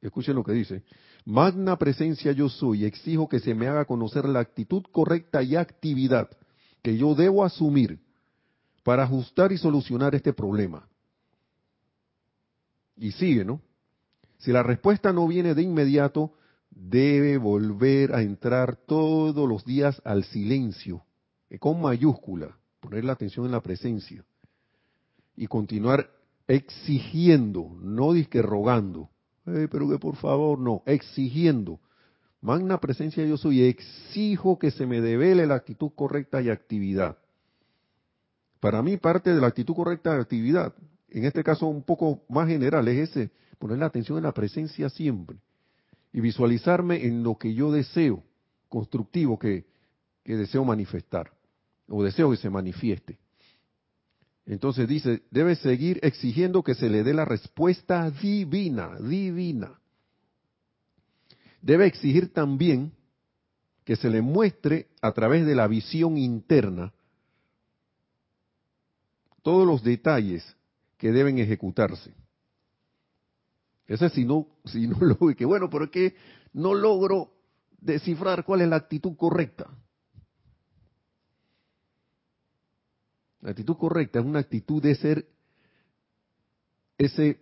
[0.00, 0.84] escuchen lo que dice,
[1.24, 6.30] magna presencia yo soy, exijo que se me haga conocer la actitud correcta y actividad
[6.82, 7.98] que yo debo asumir
[8.84, 10.88] para ajustar y solucionar este problema.
[12.96, 13.60] Y sigue, ¿no?
[14.38, 16.32] Si la respuesta no viene de inmediato,
[16.70, 21.02] debe volver a entrar todos los días al silencio,
[21.58, 24.24] con mayúscula, poner la atención en la presencia
[25.36, 26.10] y continuar
[26.46, 29.10] exigiendo, no disque rogando,
[29.44, 31.80] pero que por favor no, exigiendo.
[32.40, 37.18] Magna presencia yo soy, exijo que se me devele la actitud correcta y actividad.
[38.60, 40.74] Para mí parte de la actitud correcta y actividad,
[41.10, 44.88] en este caso un poco más general, es ese, poner la atención en la presencia
[44.88, 45.38] siempre
[46.12, 48.24] y visualizarme en lo que yo deseo,
[48.68, 49.66] constructivo que,
[50.24, 51.30] que deseo manifestar
[51.88, 53.18] o deseo que se manifieste.
[54.50, 59.78] Entonces dice, debe seguir exigiendo que se le dé la respuesta divina, divina.
[61.62, 62.92] Debe exigir también
[63.84, 66.92] que se le muestre a través de la visión interna
[69.42, 70.56] todos los detalles
[70.98, 72.12] que deben ejecutarse.
[73.86, 76.16] Ese si no, si no lo que bueno, pero es que
[76.54, 77.34] no logro
[77.80, 79.70] descifrar cuál es la actitud correcta.
[83.40, 85.26] La actitud correcta es una actitud de ser
[87.00, 87.40] ese,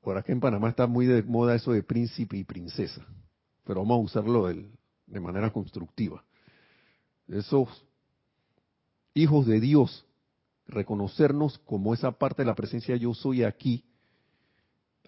[0.00, 3.06] por acá en Panamá está muy de moda eso de príncipe y princesa,
[3.64, 6.24] pero vamos a usarlo de, manera constructiva.
[7.28, 7.68] Esos
[9.12, 10.06] hijos de Dios
[10.66, 13.84] reconocernos como esa parte de la presencia yo soy aquí,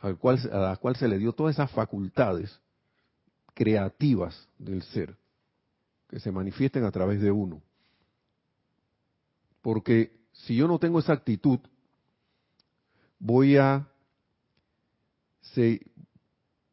[0.02, 2.60] a la cual se le dio todas esas facultades
[3.54, 5.16] creativas del ser,
[6.10, 7.62] que se manifiesten a través de uno.
[9.66, 11.58] Porque si yo no tengo esa actitud,
[13.18, 13.88] voy a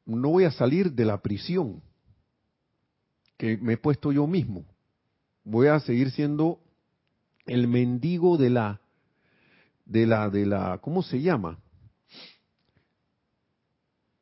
[0.05, 1.81] no voy a salir de la prisión
[3.35, 4.63] que me he puesto yo mismo.
[5.43, 6.59] Voy a seguir siendo
[7.47, 8.79] el mendigo de la
[9.85, 11.57] de la de la ¿cómo se llama?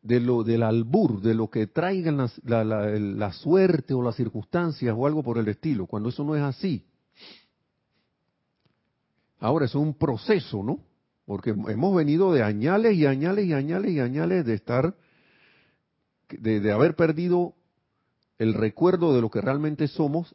[0.02, 5.06] de lo del albur, de lo que traigan la, la, suerte o las circunstancias o
[5.06, 6.88] algo por el estilo, cuando eso no es así.
[9.42, 10.80] Ahora, es un proceso, ¿no?
[11.26, 14.96] Porque hemos venido de añales y añales y añales y añales de estar,
[16.30, 17.54] de, de haber perdido
[18.38, 20.34] el recuerdo de lo que realmente somos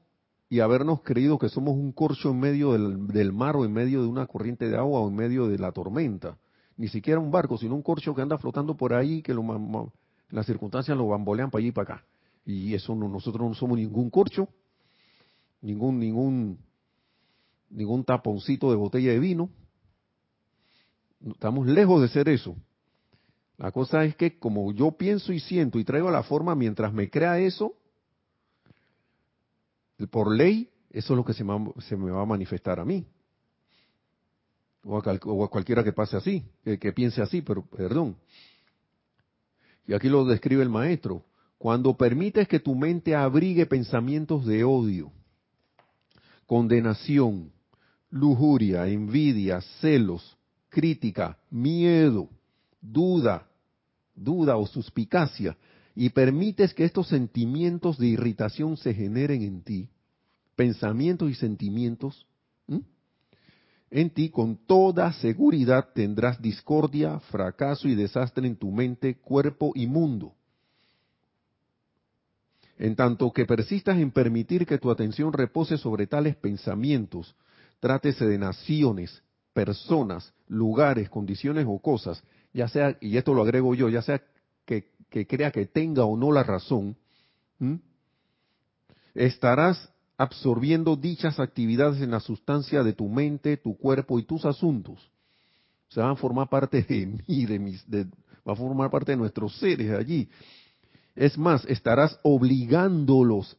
[0.49, 4.09] y habernos creído que somos un corcho en medio del, mar o en medio de
[4.09, 6.39] una corriente de agua o en medio de la tormenta
[6.77, 9.93] ni siquiera un barco, sino un corcho que anda flotando por ahí, que lo,
[10.29, 12.07] las circunstancias lo bambolean para allí y para acá.
[12.45, 14.49] Y eso no, nosotros no somos ningún corcho,
[15.63, 16.59] ningún, ningún,
[17.71, 19.51] ningún taponcito de botella de vino.
[21.27, 22.57] Estamos lejos de ser eso.
[23.59, 27.09] La cosa es que como yo pienso y siento y traigo la forma mientras me
[27.09, 27.75] crea eso,
[30.11, 31.45] por ley, eso es lo que se
[31.97, 33.07] me va a manifestar a mí
[34.87, 38.17] o a, cualquiera que pase así, que, piense así, pero perdón.
[39.87, 41.25] Y aquí lo describe el maestro.
[41.59, 45.11] Cuando permites que tu mente abrigue pensamientos de odio,
[46.47, 47.51] condenación,
[48.11, 50.37] lujuria, envidia, celos,
[50.69, 52.29] crítica, miedo,
[52.81, 53.47] duda,
[54.15, 55.57] duda o suspicacia,
[55.95, 59.89] y permites que estos sentimientos de irritación se generen en ti,
[60.55, 62.27] pensamientos y sentimientos,
[63.91, 69.87] en ti con toda seguridad tendrás discordia, fracaso y desastre en tu mente, cuerpo y
[69.87, 70.35] mundo.
[72.79, 77.35] En tanto que persistas en permitir que tu atención repose sobre tales pensamientos,
[77.81, 79.23] trátese de naciones,
[79.53, 82.23] personas, lugares, condiciones o cosas,
[82.53, 84.23] ya sea, y esto lo agrego yo, ya sea
[84.65, 84.93] que,
[85.27, 86.97] crea que tenga o no la razón,
[89.15, 95.11] estarás absorbiendo dichas actividades en la sustancia de tu mente, tu cuerpo y tus asuntos.
[95.89, 98.05] Se van a formar parte de mí, de mis, de,
[98.47, 100.29] va a formar parte de nuestros seres allí.
[101.15, 103.57] Es más, estarás obligándolos,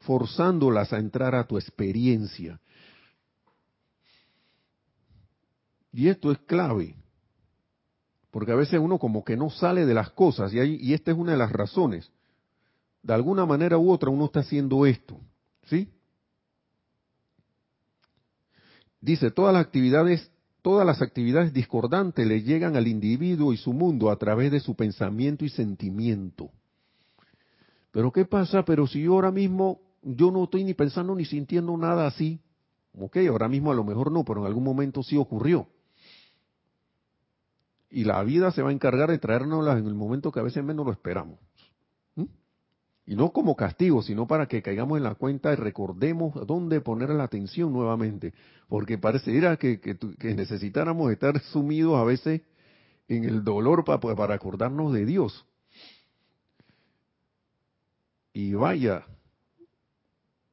[0.00, 2.60] forzándolas a entrar a tu experiencia.
[5.92, 6.96] Y esto es clave,
[8.30, 11.18] porque a veces uno como que no sale de las cosas, y, y esta es
[11.18, 12.10] una de las razones.
[13.02, 15.18] De alguna manera u otra uno está haciendo esto.
[15.64, 15.88] ¿Sí?
[19.00, 20.30] Dice, todas las actividades,
[20.62, 24.76] todas las actividades discordantes le llegan al individuo y su mundo a través de su
[24.76, 26.50] pensamiento y sentimiento.
[27.90, 28.64] Pero ¿qué pasa?
[28.64, 32.40] Pero si yo ahora mismo, yo no estoy ni pensando ni sintiendo nada así.
[32.98, 35.66] Ok, ahora mismo a lo mejor no, pero en algún momento sí ocurrió.
[37.92, 40.64] Y la vida se va a encargar de traérnoslas en el momento que a veces
[40.64, 41.38] menos lo esperamos.
[43.04, 47.10] Y no como castigo, sino para que caigamos en la cuenta y recordemos dónde poner
[47.10, 48.32] la atención nuevamente.
[48.68, 52.40] Porque pareciera que, que, necesitáramos estar sumidos a veces
[53.08, 55.44] en el dolor para acordarnos de Dios.
[58.32, 59.04] Y vaya,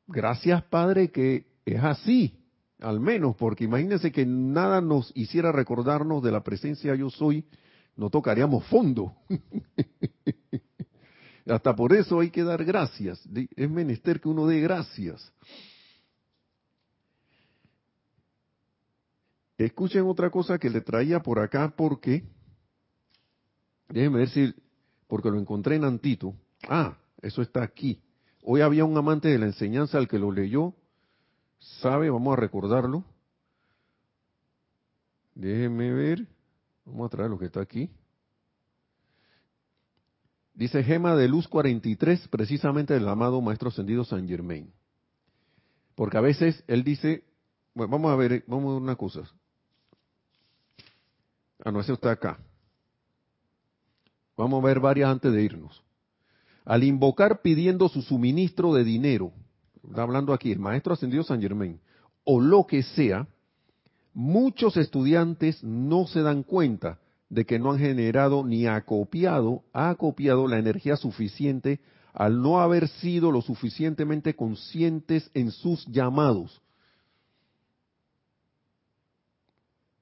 [0.08, 2.39] gracias Padre que es así,
[2.80, 7.46] al menos, porque imagínense que nada nos hiciera recordarnos de la presencia yo soy,
[7.96, 9.14] no tocaríamos fondo.
[11.46, 13.22] Hasta por eso hay que dar gracias.
[13.56, 15.34] Es menester que uno dé gracias.
[19.58, 22.24] Escuchen otra cosa que le traía por acá porque,
[23.90, 24.56] déjenme decir,
[25.08, 26.34] porque lo encontré en Antito.
[26.70, 28.02] Ah, eso está aquí.
[28.44, 30.76] Hoy había un amante de la enseñanza al que lo leyó.
[31.60, 32.10] ¿Sabe?
[32.10, 33.04] Vamos a recordarlo.
[35.36, 36.28] Déjenme ver.
[36.86, 37.90] Vamos a traer lo que está aquí.
[40.54, 44.74] Dice Gema de Luz 43, precisamente del amado Maestro Ascendido San Germain.
[45.96, 47.24] Porque a veces él dice,
[47.74, 49.22] bueno, vamos a ver, vamos a ver una cosa.
[51.64, 52.40] Ah, no, está acá.
[54.36, 55.84] Vamos a ver varias antes de irnos.
[56.66, 59.32] Al invocar pidiendo su suministro de dinero,
[59.88, 61.80] está hablando aquí el Maestro Ascendido San Germain,
[62.24, 63.28] o lo que sea,
[64.14, 67.00] muchos estudiantes no se dan cuenta
[67.30, 71.80] de que no han generado ni acopiado, ha acopiado la energía suficiente
[72.14, 76.62] al no haber sido lo suficientemente conscientes en sus llamados.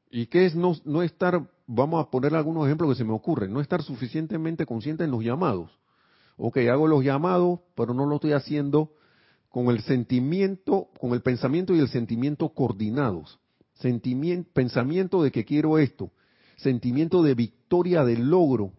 [0.10, 3.52] ¿Y qué es no, no estar, vamos a poner algunos ejemplos que se me ocurren,
[3.52, 5.70] no estar suficientemente consciente en los llamados?
[6.38, 8.94] Ok, hago los llamados, pero no lo estoy haciendo
[9.50, 13.40] con el sentimiento, con el pensamiento y el sentimiento coordinados.
[14.54, 16.12] Pensamiento de que quiero esto,
[16.58, 18.74] sentimiento de victoria, de logro,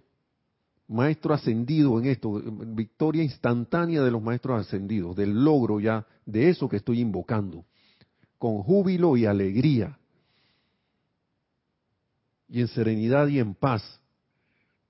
[0.88, 2.42] maestro ascendido en esto,
[2.74, 7.64] victoria instantánea de los maestros ascendidos, del logro ya de eso que estoy invocando,
[8.38, 9.98] con júbilo y alegría,
[12.48, 14.00] y en serenidad y en paz,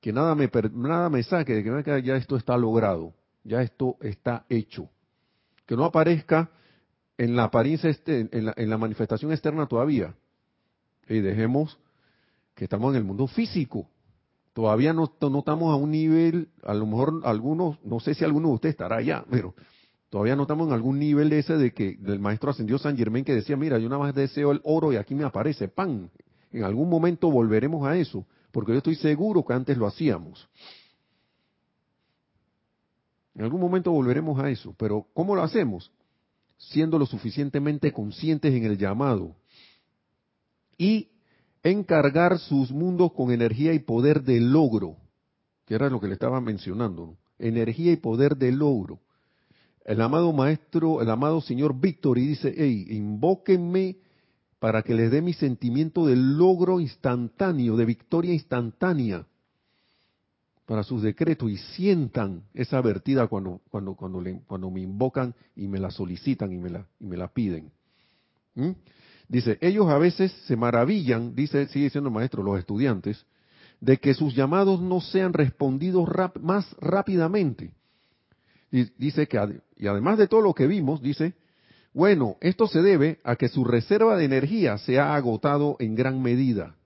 [0.00, 3.12] que nada me, nada me saque de que ya esto está logrado,
[3.42, 4.88] ya esto está hecho
[5.68, 6.50] que no aparezca
[7.18, 10.14] en la apariencia, este, en, la, manifestación externa todavía.
[11.06, 11.78] Y dejemos
[12.54, 13.86] que estamos en el mundo físico.
[14.54, 18.54] Todavía no, estamos a un nivel, a lo mejor algunos, no sé si alguno de
[18.54, 19.54] ustedes estará allá, pero
[20.08, 23.34] todavía no estamos en algún nivel ese de que del maestro ascendió San Germán que
[23.34, 26.10] decía, mira, yo nada más deseo el oro y aquí me aparece pan.
[26.50, 30.48] En algún momento volveremos a eso, porque yo estoy seguro que antes lo hacíamos.
[33.38, 35.92] En algún momento volveremos a eso, pero ¿cómo lo hacemos?
[36.56, 39.36] Siendo lo suficientemente conscientes en el llamado
[40.76, 41.10] y
[41.62, 44.96] encargar sus mundos con energía y poder de logro,
[45.66, 48.98] que era lo que le estaba mencionando, energía y poder de logro.
[49.84, 53.98] El amado maestro, el amado señor Víctor, y dice, hey, invóquenme
[54.58, 59.28] para que les dé mi sentimiento de logro instantáneo, de victoria instantánea
[60.68, 65.66] para sus decretos y sientan esa vertida cuando, cuando, cuando, le, cuando me invocan y
[65.66, 67.72] me la solicitan y me la, y me la piden.
[68.54, 68.72] ¿Mm?
[69.28, 73.24] Dice, ellos a veces se maravillan, dice, sigue siendo el maestro, los estudiantes,
[73.80, 76.06] de que sus llamados no sean respondidos
[76.42, 77.72] más rápidamente.
[78.70, 81.32] Dice que, y además de todo lo que vimos, dice,
[81.94, 86.20] bueno, esto se debe a que su reserva de energía se ha agotado en gran
[86.20, 86.77] medida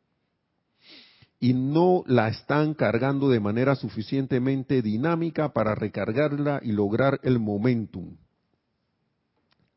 [1.43, 8.16] y no la están cargando de manera suficientemente dinámica para recargarla y lograr el momentum.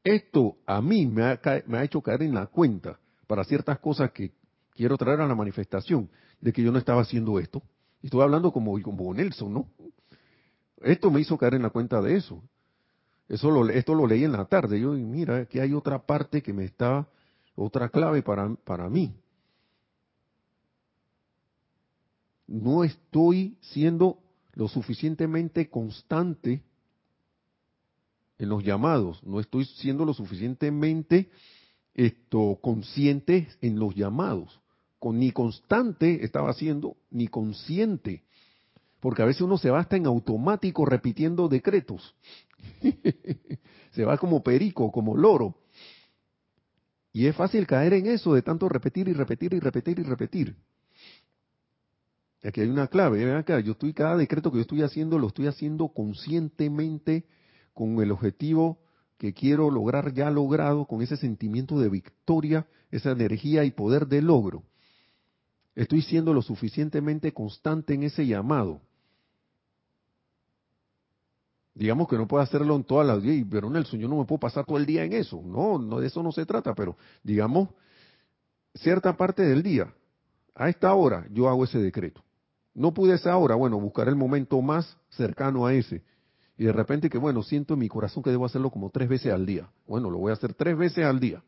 [0.03, 4.31] Esto a mí me ha, hecho caer en la cuenta para ciertas cosas que
[4.75, 6.07] quiero traer a la manifestación
[6.39, 7.63] de que yo no estaba haciendo esto.
[8.03, 9.67] Estoy hablando como, como Nelson, ¿no?
[10.83, 12.43] Esto me hizo caer en la cuenta de eso.
[13.27, 14.79] Eso lo, esto lo leí en la tarde.
[14.79, 17.07] Yo, mira, que hay otra parte que me está,
[17.55, 19.15] otra clave para, para mí.
[22.47, 24.19] No estoy siendo
[24.53, 26.63] lo suficientemente constante
[28.37, 31.29] en los llamados, no estoy siendo lo suficientemente
[31.95, 34.59] esto consciente en los llamados.
[34.99, 38.23] Con, ni constante estaba siendo, ni consciente.
[38.99, 42.15] Porque a veces uno se va hasta en automático repitiendo decretos.
[43.91, 45.55] se va como perico, como loro.
[47.13, 50.55] Y es fácil caer en eso de tanto repetir y repetir y repetir y repetir.
[52.45, 55.47] Aquí hay una clave, acá, yo estoy, cada decreto que yo estoy haciendo, lo estoy
[55.47, 57.25] haciendo conscientemente
[57.73, 58.77] con el objetivo
[59.17, 64.21] que quiero lograr ya logrado, con ese sentimiento de victoria, esa energía y poder de
[64.21, 64.63] logro.
[65.73, 68.79] Estoy siendo lo suficientemente constante en ese llamado.
[71.73, 74.39] Digamos que no puedo hacerlo en todas las días, pero Nelson, yo no me puedo
[74.39, 75.41] pasar todo el día en eso.
[75.43, 77.69] No, no de eso no se trata, pero digamos,
[78.75, 79.91] cierta parte del día,
[80.53, 82.24] a esta hora, yo hago ese decreto.
[82.75, 86.03] No pude esa hora, bueno, buscar el momento más cercano a ese.
[86.57, 89.31] Y de repente que, bueno, siento en mi corazón que debo hacerlo como tres veces
[89.33, 89.69] al día.
[89.87, 91.41] Bueno, lo voy a hacer tres veces al día.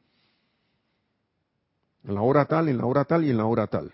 [2.05, 3.93] En la hora tal, en la hora tal y en la hora tal.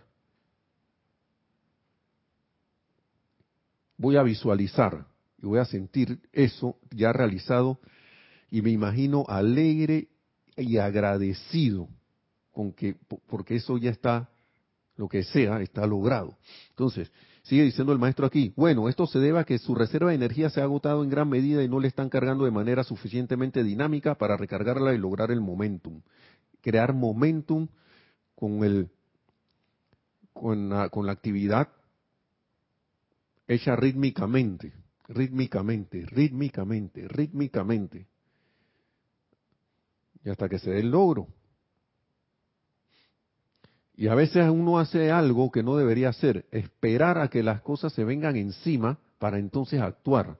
[3.98, 5.08] Voy a visualizar
[5.42, 7.80] y voy a sentir eso ya realizado
[8.52, 10.08] y me imagino alegre
[10.56, 11.90] y agradecido
[12.52, 12.96] con que
[13.28, 14.30] porque eso ya está
[14.96, 16.38] lo que sea, está logrado.
[16.70, 17.12] Entonces,
[17.44, 20.50] sigue diciendo el maestro aquí, bueno, esto se debe a que su reserva de energía
[20.50, 24.16] se ha agotado en gran medida y no le están cargando de manera suficientemente dinámica
[24.16, 26.02] para recargarla y lograr el momentum.
[26.62, 27.68] Crear momentum
[28.36, 28.90] con el
[30.34, 31.70] con la, con la actividad
[33.48, 34.74] hecha rítmicamente,
[35.08, 38.08] rítmicamente, rítmicamente, rítmicamente.
[40.24, 41.28] Y hasta que se dé el logro.
[43.96, 47.94] Y a veces uno hace algo que no debería hacer, esperar a que las cosas
[47.94, 50.40] se vengan encima para entonces actuar.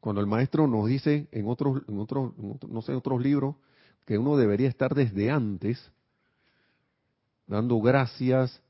[0.00, 3.56] Cuando el maestro nos dice en otros, en otros, no sé, en otros libros,
[4.06, 5.92] que uno debería estar desde antes,
[7.46, 8.62] dando gracias,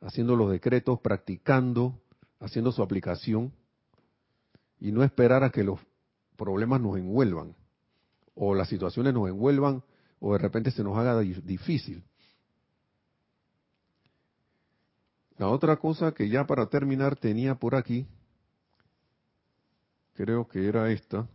[0.00, 2.00] haciendo los decretos, practicando,
[2.40, 3.52] haciendo su aplicación,
[4.80, 5.78] y no esperar a que los
[6.36, 7.54] problemas nos envuelvan,
[8.34, 9.82] o las situaciones nos envuelvan,
[10.18, 12.02] o de repente se nos haga difícil.
[15.38, 18.06] La otra cosa que ya para terminar tenía por aquí,
[20.14, 21.28] creo que era esta,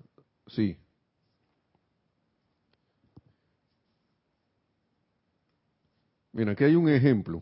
[0.47, 0.77] sí.
[6.33, 7.41] Mira, aquí hay un ejemplo.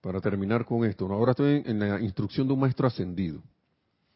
[0.00, 3.42] Para terminar con esto, ahora estoy en la instrucción de un maestro ascendido.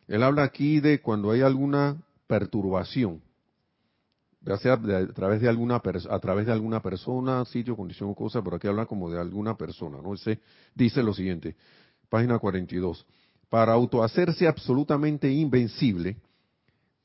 [0.07, 3.23] Él habla aquí de cuando hay alguna perturbación,
[4.61, 8.57] sea a través de alguna a través de alguna persona, sitio, condición o cosa, pero
[8.57, 10.15] aquí habla como de alguna persona, ¿no?
[10.15, 10.41] Él
[10.75, 11.57] dice lo siguiente,
[12.09, 13.07] página 42.
[13.49, 16.17] Para autohacerse absolutamente invencible,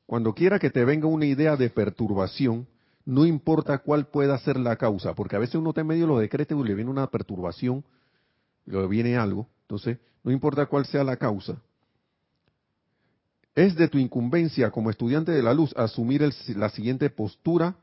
[0.05, 2.67] cuando quiera que te venga una idea de perturbación,
[3.05, 6.13] no importa cuál pueda ser la causa, porque a veces uno está en medio de
[6.13, 7.83] los decretos y le viene una perturbación,
[8.65, 11.61] le viene algo, entonces no importa cuál sea la causa,
[13.55, 17.75] es de tu incumbencia como estudiante de la luz asumir la siguiente postura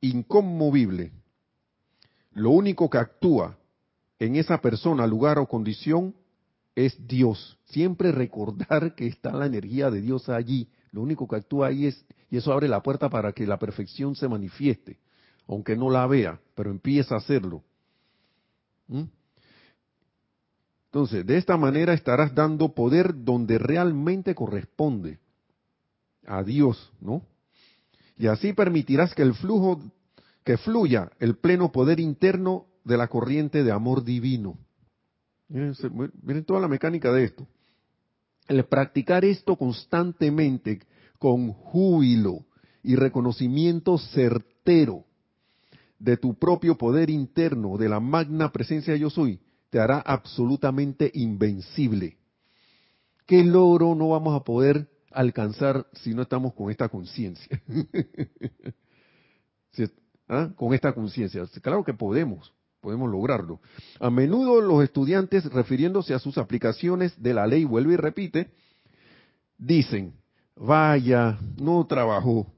[0.00, 1.12] inconmovible.
[2.32, 3.58] Lo único que actúa
[4.18, 6.14] en esa persona, lugar o condición
[6.76, 7.58] es Dios.
[7.64, 10.68] Siempre recordar que está la energía de Dios allí.
[10.92, 14.14] Lo único que actúa ahí es, y eso abre la puerta para que la perfección
[14.14, 14.98] se manifieste,
[15.48, 17.64] aunque no la vea, pero empieza a hacerlo.
[18.86, 19.04] ¿Mm?
[20.96, 25.18] Entonces, de esta manera estarás dando poder donde realmente corresponde
[26.24, 27.20] a Dios, ¿no?
[28.16, 29.82] Y así permitirás que el flujo,
[30.42, 34.56] que fluya el pleno poder interno de la corriente de amor divino.
[35.50, 37.46] Miren, toda la mecánica de esto.
[38.48, 40.80] El practicar esto constantemente
[41.18, 42.46] con júbilo
[42.82, 45.04] y reconocimiento certero
[45.98, 49.38] de tu propio poder interno, de la magna presencia yo soy,
[49.76, 52.16] te hará absolutamente invencible.
[53.26, 57.60] ¿Qué logro no vamos a poder alcanzar si no estamos con esta conciencia?
[60.30, 60.48] ¿Ah?
[60.56, 61.44] Con esta conciencia.
[61.60, 63.60] Claro que podemos, podemos lograrlo.
[64.00, 68.50] A menudo los estudiantes, refiriéndose a sus aplicaciones de la ley, vuelve y repite,
[69.58, 70.14] dicen,
[70.56, 72.50] vaya, no trabajó.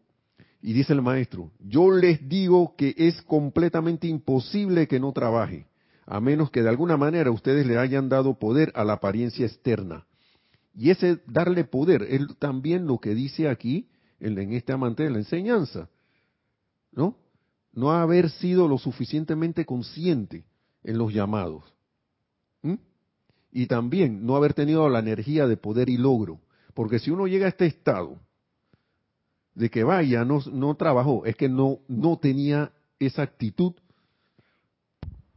[0.62, 5.66] Y dice el maestro, yo les digo que es completamente imposible que no trabaje
[6.11, 10.06] a menos que de alguna manera ustedes le hayan dado poder a la apariencia externa.
[10.74, 13.88] Y ese darle poder es también lo que dice aquí
[14.18, 15.90] en, este amante de la enseñanza,
[16.92, 17.16] ¿no?
[17.74, 20.44] No haber sido lo suficientemente consciente
[20.82, 21.64] en los llamados.
[23.50, 26.40] Y también no haber tenido la energía de poder y logro.
[26.74, 28.18] Porque si uno llega a este estado
[29.54, 33.74] de que vaya, no, no trabajó, es que no, no tenía esa actitud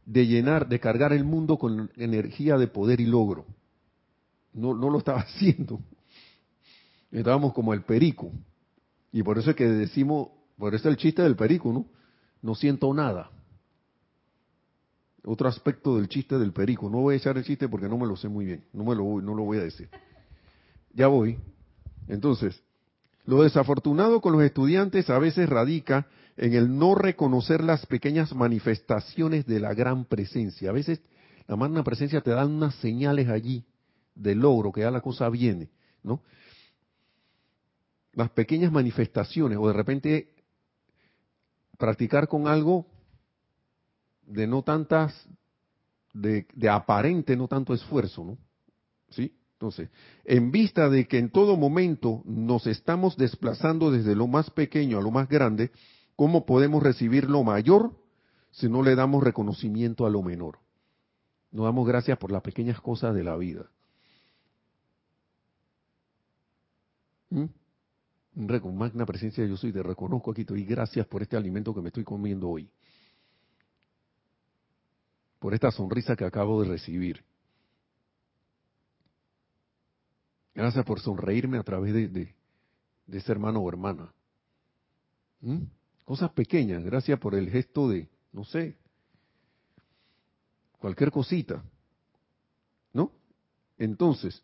[0.04, 3.46] de llenar, de cargar el mundo con energía de poder y logro.
[4.52, 5.80] No, no lo estaba haciendo.
[7.10, 8.30] Estábamos como el perico.
[9.12, 11.86] Y por eso es que decimos, por eso el chiste del perico, ¿no?
[12.40, 13.30] No siento nada.
[15.24, 16.90] Otro aspecto del chiste del perico.
[16.90, 18.64] No voy a echar el chiste porque no me lo sé muy bien.
[18.72, 19.88] No me lo no lo voy a decir.
[20.94, 21.38] Ya voy.
[22.08, 22.60] Entonces,
[23.24, 29.46] lo desafortunado con los estudiantes a veces radica en el no reconocer las pequeñas manifestaciones
[29.46, 30.70] de la gran presencia.
[30.70, 31.00] A veces
[31.46, 33.64] la magna presencia te da unas señales allí
[34.14, 35.70] de logro, que ya la cosa viene,
[36.02, 36.22] ¿no?
[38.12, 40.34] Las pequeñas manifestaciones, o de repente
[41.78, 42.86] practicar con algo
[44.26, 45.26] de no tantas,
[46.12, 48.38] de, de aparente no tanto esfuerzo, ¿no?
[49.10, 49.34] ¿Sí?
[49.54, 49.90] Entonces,
[50.24, 55.02] en vista de que en todo momento nos estamos desplazando desde lo más pequeño a
[55.02, 55.70] lo más grande,
[56.22, 57.98] ¿Cómo podemos recibir lo mayor
[58.52, 60.60] si no le damos reconocimiento a lo menor?
[61.50, 63.68] No damos gracias por las pequeñas cosas de la vida.
[67.30, 67.46] ¿Mm?
[68.60, 71.88] Con magna presencia yo soy, te reconozco aquí, y gracias por este alimento que me
[71.88, 72.70] estoy comiendo hoy.
[75.40, 77.24] Por esta sonrisa que acabo de recibir.
[80.54, 82.32] Gracias por sonreírme a través de, de,
[83.10, 84.14] ese hermano o hermana.
[85.40, 85.81] ¿Mm?
[86.04, 88.76] Cosas pequeñas, gracias por el gesto de, no sé,
[90.78, 91.62] cualquier cosita.
[92.92, 93.12] ¿No?
[93.78, 94.42] Entonces,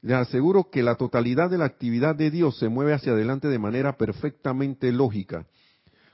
[0.00, 3.58] le aseguro que la totalidad de la actividad de Dios se mueve hacia adelante de
[3.58, 5.46] manera perfectamente lógica.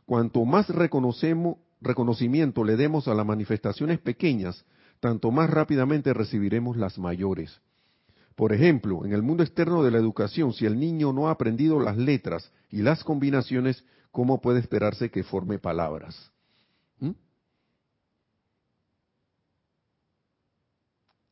[0.07, 4.65] Cuanto más reconocemos, reconocimiento le demos a las manifestaciones pequeñas,
[5.01, 7.61] tanto más rápidamente recibiremos las mayores.
[8.35, 11.81] Por ejemplo, en el mundo externo de la educación, si el niño no ha aprendido
[11.81, 13.85] las letras y las combinaciones,
[14.19, 16.33] ¿cómo puede esperarse que forme palabras?
[16.99, 17.13] ¿Mm?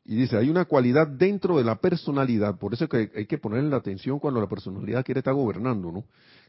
[0.04, 3.38] Y dice, hay una cualidad dentro de la personalidad, por eso es que hay que
[3.38, 6.04] ponerle la atención cuando la personalidad quiere estar gobernando, ¿no?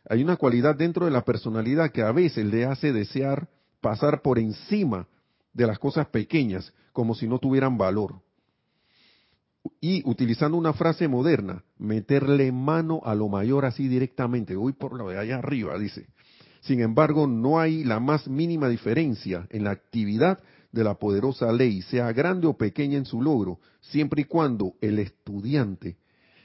[0.07, 3.49] Hay una cualidad dentro de la personalidad que a veces le hace desear
[3.81, 5.07] pasar por encima
[5.53, 8.21] de las cosas pequeñas, como si no tuvieran valor.
[9.81, 14.55] Y utilizando una frase moderna, meterle mano a lo mayor así directamente.
[14.55, 16.05] Voy por lo de allá arriba, dice.
[16.67, 20.43] Sin embargo, no hay la más mínima diferencia en la actividad
[20.73, 24.99] de la poderosa ley, sea grande o pequeña en su logro, siempre y cuando el
[24.99, 25.95] estudiante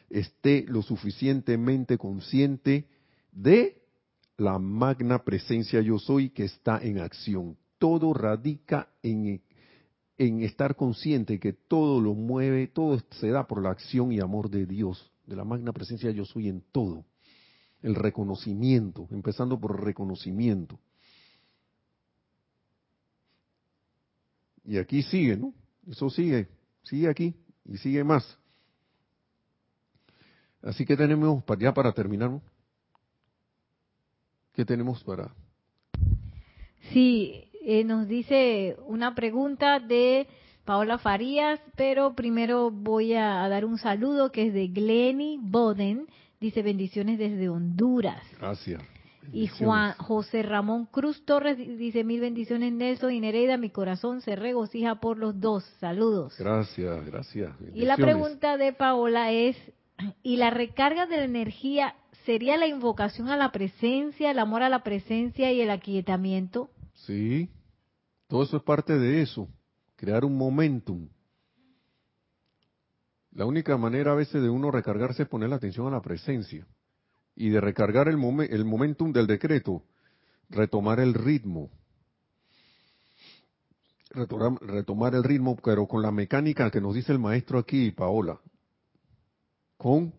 [0.09, 2.87] esté lo suficientemente consciente
[3.33, 3.83] de
[4.37, 7.57] la magna presencia yo soy que está en acción.
[7.79, 9.43] Todo radica en,
[10.19, 14.51] en estar consciente que todo lo mueve, todo se da por la acción y amor
[14.51, 17.05] de Dios, de la magna presencia yo soy en todo.
[17.83, 20.79] El reconocimiento, empezando por reconocimiento.
[24.65, 25.53] Y aquí sigue, ¿no?
[25.89, 26.49] Eso sigue,
[26.85, 28.39] sigue aquí y sigue más.
[30.63, 32.43] Así que tenemos ya para terminar, ¿no?
[34.53, 35.35] ¿Qué tenemos para?
[36.93, 40.29] Sí, eh, nos dice una pregunta de
[40.65, 46.07] Paola Farías, pero primero voy a, dar un saludo que es de Glenny Boden.
[46.43, 48.21] Dice bendiciones desde Honduras.
[48.37, 48.83] Gracias.
[49.33, 54.35] Y Juan José Ramón Cruz Torres dice mil bendiciones Nelson y Nereida, mi corazón se
[54.35, 55.63] regocija por los dos.
[55.79, 56.35] Saludos.
[56.37, 57.53] Gracias, gracias.
[57.73, 59.57] Y la pregunta de Paola es,
[60.25, 61.95] ¿y la recarga de la energía
[62.27, 66.71] sería la invocación a la presencia, el amor a la presencia y el aquietamiento?
[66.95, 67.51] Sí,
[68.27, 69.47] todo eso es parte de eso,
[69.95, 71.09] crear un momentum.
[73.35, 76.67] La única manera a veces de uno recargarse es poner la atención a la presencia
[77.35, 78.19] y de recargar el,
[78.51, 79.83] el momentum del decreto,
[80.51, 81.71] retomar el ritmo.
[84.11, 88.39] Retomar, retomar el ritmo, pero con la mecánica que nos dice el maestro aquí, Paola,
[89.79, 90.13] con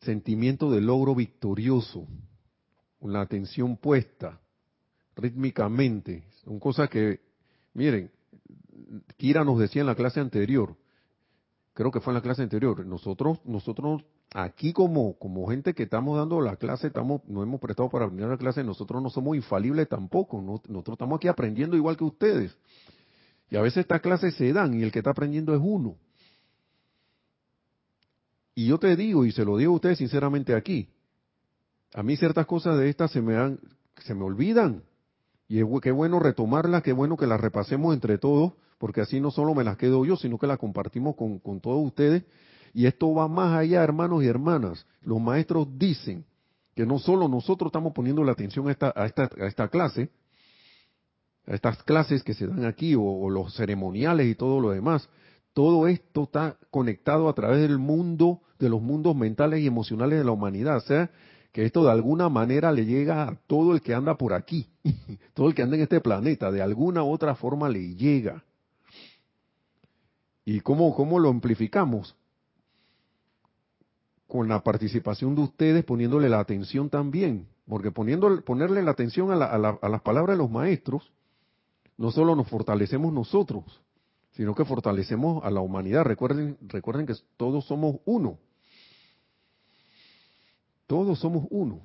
[0.00, 2.06] sentimiento de logro victorioso,
[2.98, 4.40] con la atención puesta,
[5.16, 6.24] rítmicamente.
[6.44, 7.20] Son cosas que,
[7.74, 8.10] miren,
[9.18, 10.76] Kira nos decía en la clase anterior,
[11.80, 14.02] creo que fue en la clase anterior, nosotros, nosotros
[14.34, 18.24] aquí como, como gente que estamos dando la clase, estamos, no hemos prestado para venir
[18.24, 22.54] a la clase, nosotros no somos infalibles tampoco, nosotros estamos aquí aprendiendo igual que ustedes.
[23.48, 25.96] Y a veces estas clases se dan y el que está aprendiendo es uno.
[28.54, 30.86] Y yo te digo, y se lo digo a ustedes sinceramente aquí,
[31.94, 33.58] a mí ciertas cosas de estas se me, han,
[34.04, 34.82] se me olvidan.
[35.48, 39.30] Y es, qué bueno retomarlas, qué bueno que las repasemos entre todos, porque así no
[39.30, 42.24] solo me las quedo yo, sino que las compartimos con, con todos ustedes.
[42.72, 44.86] Y esto va más allá, hermanos y hermanas.
[45.02, 46.24] Los maestros dicen
[46.74, 50.08] que no solo nosotros estamos poniendo la atención a esta, a esta, a esta clase,
[51.46, 55.10] a estas clases que se dan aquí, o, o los ceremoniales y todo lo demás,
[55.52, 60.24] todo esto está conectado a través del mundo, de los mundos mentales y emocionales de
[60.24, 60.78] la humanidad.
[60.78, 61.10] O sea,
[61.52, 64.70] que esto de alguna manera le llega a todo el que anda por aquí,
[65.34, 68.42] todo el que anda en este planeta, de alguna u otra forma le llega.
[70.44, 72.16] ¿Y cómo, cómo lo amplificamos?
[74.26, 79.58] Con la participación de ustedes, poniéndole la atención también, porque poniendo, ponerle la atención a,
[79.58, 81.10] las palabras de los maestros,
[81.96, 83.82] no solo nos fortalecemos nosotros,
[84.32, 86.04] sino que fortalecemos a la humanidad.
[86.04, 88.38] Recuerden, recuerden que todos somos uno.
[90.86, 91.80] Todos somos uno.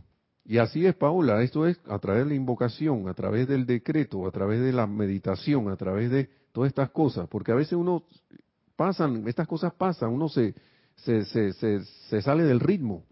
[0.46, 4.28] Y así es, Paula, esto es a través de la invocación, a través del decreto,
[4.28, 8.04] a través de la meditación, a través de todas estas cosas, porque a veces uno
[8.76, 10.54] pasan, estas cosas pasan, uno se,
[10.96, 13.04] se, se, se, se sale del ritmo.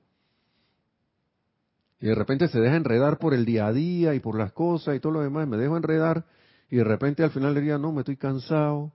[1.99, 4.95] Y de repente se deja enredar por el día a día y por las cosas
[4.95, 6.25] y todo lo demás, me dejo enredar
[6.73, 8.91] y de repente al final del día, no, me estoy cansado,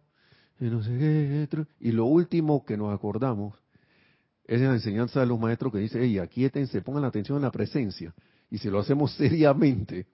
[0.58, 3.54] y no sé qué, y lo último que nos acordamos
[4.44, 7.52] es la enseñanza de los maestros que dice, hey, aquíétense, pongan la atención en la
[7.52, 8.12] presencia.
[8.50, 10.06] Y si lo hacemos seriamente,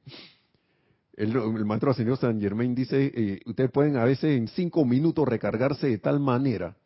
[1.16, 5.26] el, el maestro ascendido San Germain dice, eh, ustedes pueden a veces en cinco minutos
[5.26, 6.76] recargarse de tal manera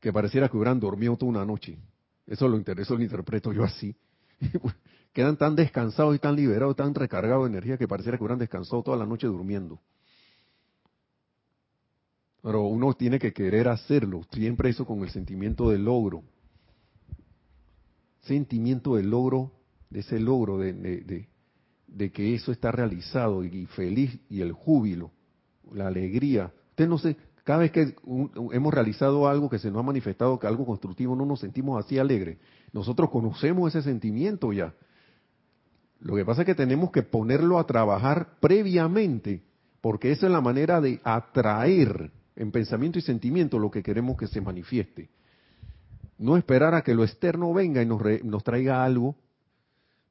[0.00, 1.78] que pareciera que hubieran dormido toda una noche.
[2.26, 3.96] Eso lo, eso lo interpreto yo así.
[5.12, 8.82] Quedan tan descansados y tan liberados, tan recargados de energía que pareciera que hubieran descansado
[8.82, 9.80] toda la noche durmiendo.
[12.42, 16.22] Pero uno tiene que querer hacerlo, siempre eso con el sentimiento de logro.
[18.20, 19.52] Sentimiento de logro,
[19.90, 21.27] de ese logro, de,
[21.96, 25.10] que eso está realizado y, feliz y el júbilo,
[25.72, 26.52] la alegría.
[26.70, 27.94] Usted no sé, cada vez que
[28.52, 31.98] hemos realizado algo que se nos ha manifestado, que algo constructivo, no nos sentimos así
[31.98, 32.38] alegres.
[32.72, 34.74] Nosotros conocemos ese sentimiento ya.
[36.00, 39.42] Lo que pasa es que tenemos que ponerlo a trabajar previamente,
[39.80, 44.28] porque esa es la manera de atraer en pensamiento y sentimiento lo que queremos que
[44.28, 45.10] se manifieste.
[46.18, 49.16] No esperar a que lo externo venga y nos, nos traiga algo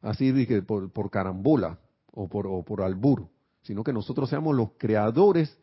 [0.02, 0.32] así
[0.62, 1.80] por, por carambola
[2.12, 3.28] o por, o por albur,
[3.62, 5.58] sino que nosotros seamos los creadores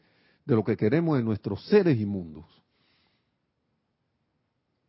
[0.44, 2.44] de lo que queremos en nuestros seres y mundos.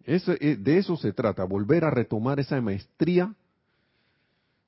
[0.05, 3.33] Eh, de eso se trata, volver a retomar esa maestría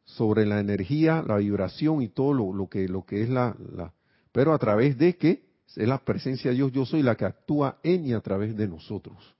[0.03, 3.93] sobre la energía, la vibración y todo lo, que, lo que es la, la,
[4.31, 7.77] pero a través de que es la presencia de Dios, yo soy la que actúa
[7.83, 9.35] en y a través de nosotros.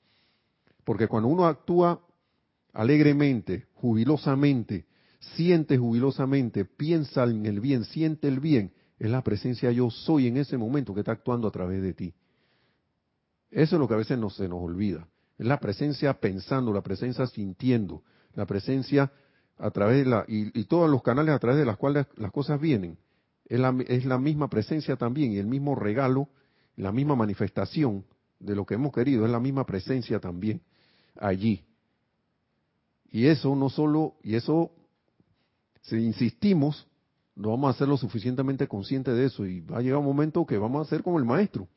[0.84, 2.02] Porque cuando uno actúa
[2.74, 4.87] alegremente, jubilosamente,
[5.20, 10.38] siente jubilosamente, piensa en el bien, siente el bien, es la presencia yo soy en
[10.38, 12.13] ese momento que está actuando a través de ti.
[13.51, 15.07] Eso es lo que a veces no, se nos olvida.
[15.38, 18.03] Es la presencia pensando, la presencia sintiendo,
[18.34, 19.11] la presencia
[19.57, 22.59] a través de la, y, todos los canales a través de las cuales las cosas
[22.59, 22.97] vienen.
[23.45, 26.30] Es la, es la misma presencia también y el mismo regalo,
[26.76, 28.03] la misma manifestación
[28.39, 30.61] de lo que hemos querido, es la misma presencia también
[31.20, 31.63] allí.
[33.09, 34.72] Y eso no solo, y eso,
[35.88, 36.86] si insistimos,
[37.36, 40.46] no vamos a ser lo suficientemente conscientes de eso y va a llegar un momento
[40.46, 41.68] que vamos a ser como el maestro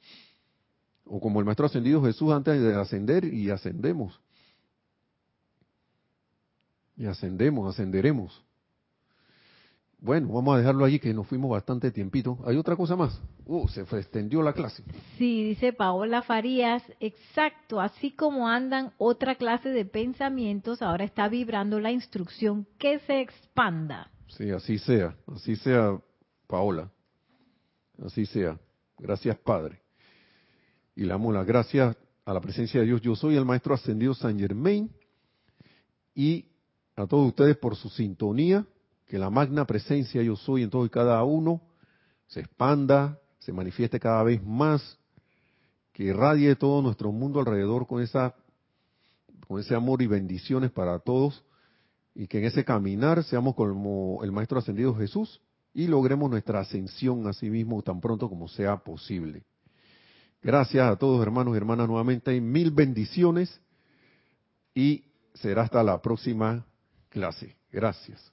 [1.05, 4.21] o como el maestro ascendido Jesús antes de ascender y ascendemos.
[6.97, 8.45] Y ascendemos, ascenderemos.
[10.03, 12.39] Bueno, vamos a dejarlo allí que nos fuimos bastante tiempito.
[12.47, 13.21] ¿Hay otra cosa más?
[13.45, 14.83] Uh, se extendió la clase.
[15.19, 21.81] Sí, dice Paola Farías, exacto, así como andan otra clase de pensamientos, ahora está vibrando
[21.81, 24.11] la instrucción que se expanda.
[24.29, 26.01] Sí, así sea, así sea,
[26.47, 26.91] Paola.
[28.03, 28.59] Así sea.
[28.99, 29.83] Gracias, Padre.
[30.97, 33.03] Y le damos las gracias a la presencia de Dios.
[33.03, 34.91] Yo soy el Maestro Ascendido San Germain
[36.15, 36.47] y
[36.97, 38.65] a todos ustedes por su sintonía
[39.11, 41.61] que la magna presencia yo soy en todo y cada uno
[42.29, 45.01] se expanda, se manifieste cada vez más,
[45.93, 48.37] que irradie todo nuestro mundo alrededor con esa
[49.49, 51.45] con ese amor y bendiciones para todos
[52.15, 55.41] y que en ese caminar seamos como el maestro ascendido Jesús
[55.75, 59.43] y logremos nuestra ascensión a sí mismo tan pronto como sea posible.
[60.41, 63.61] Gracias a todos hermanos y hermanas nuevamente, mil bendiciones
[64.73, 65.03] y
[65.35, 66.65] será hasta la próxima
[67.09, 67.57] clase.
[67.73, 68.33] Gracias.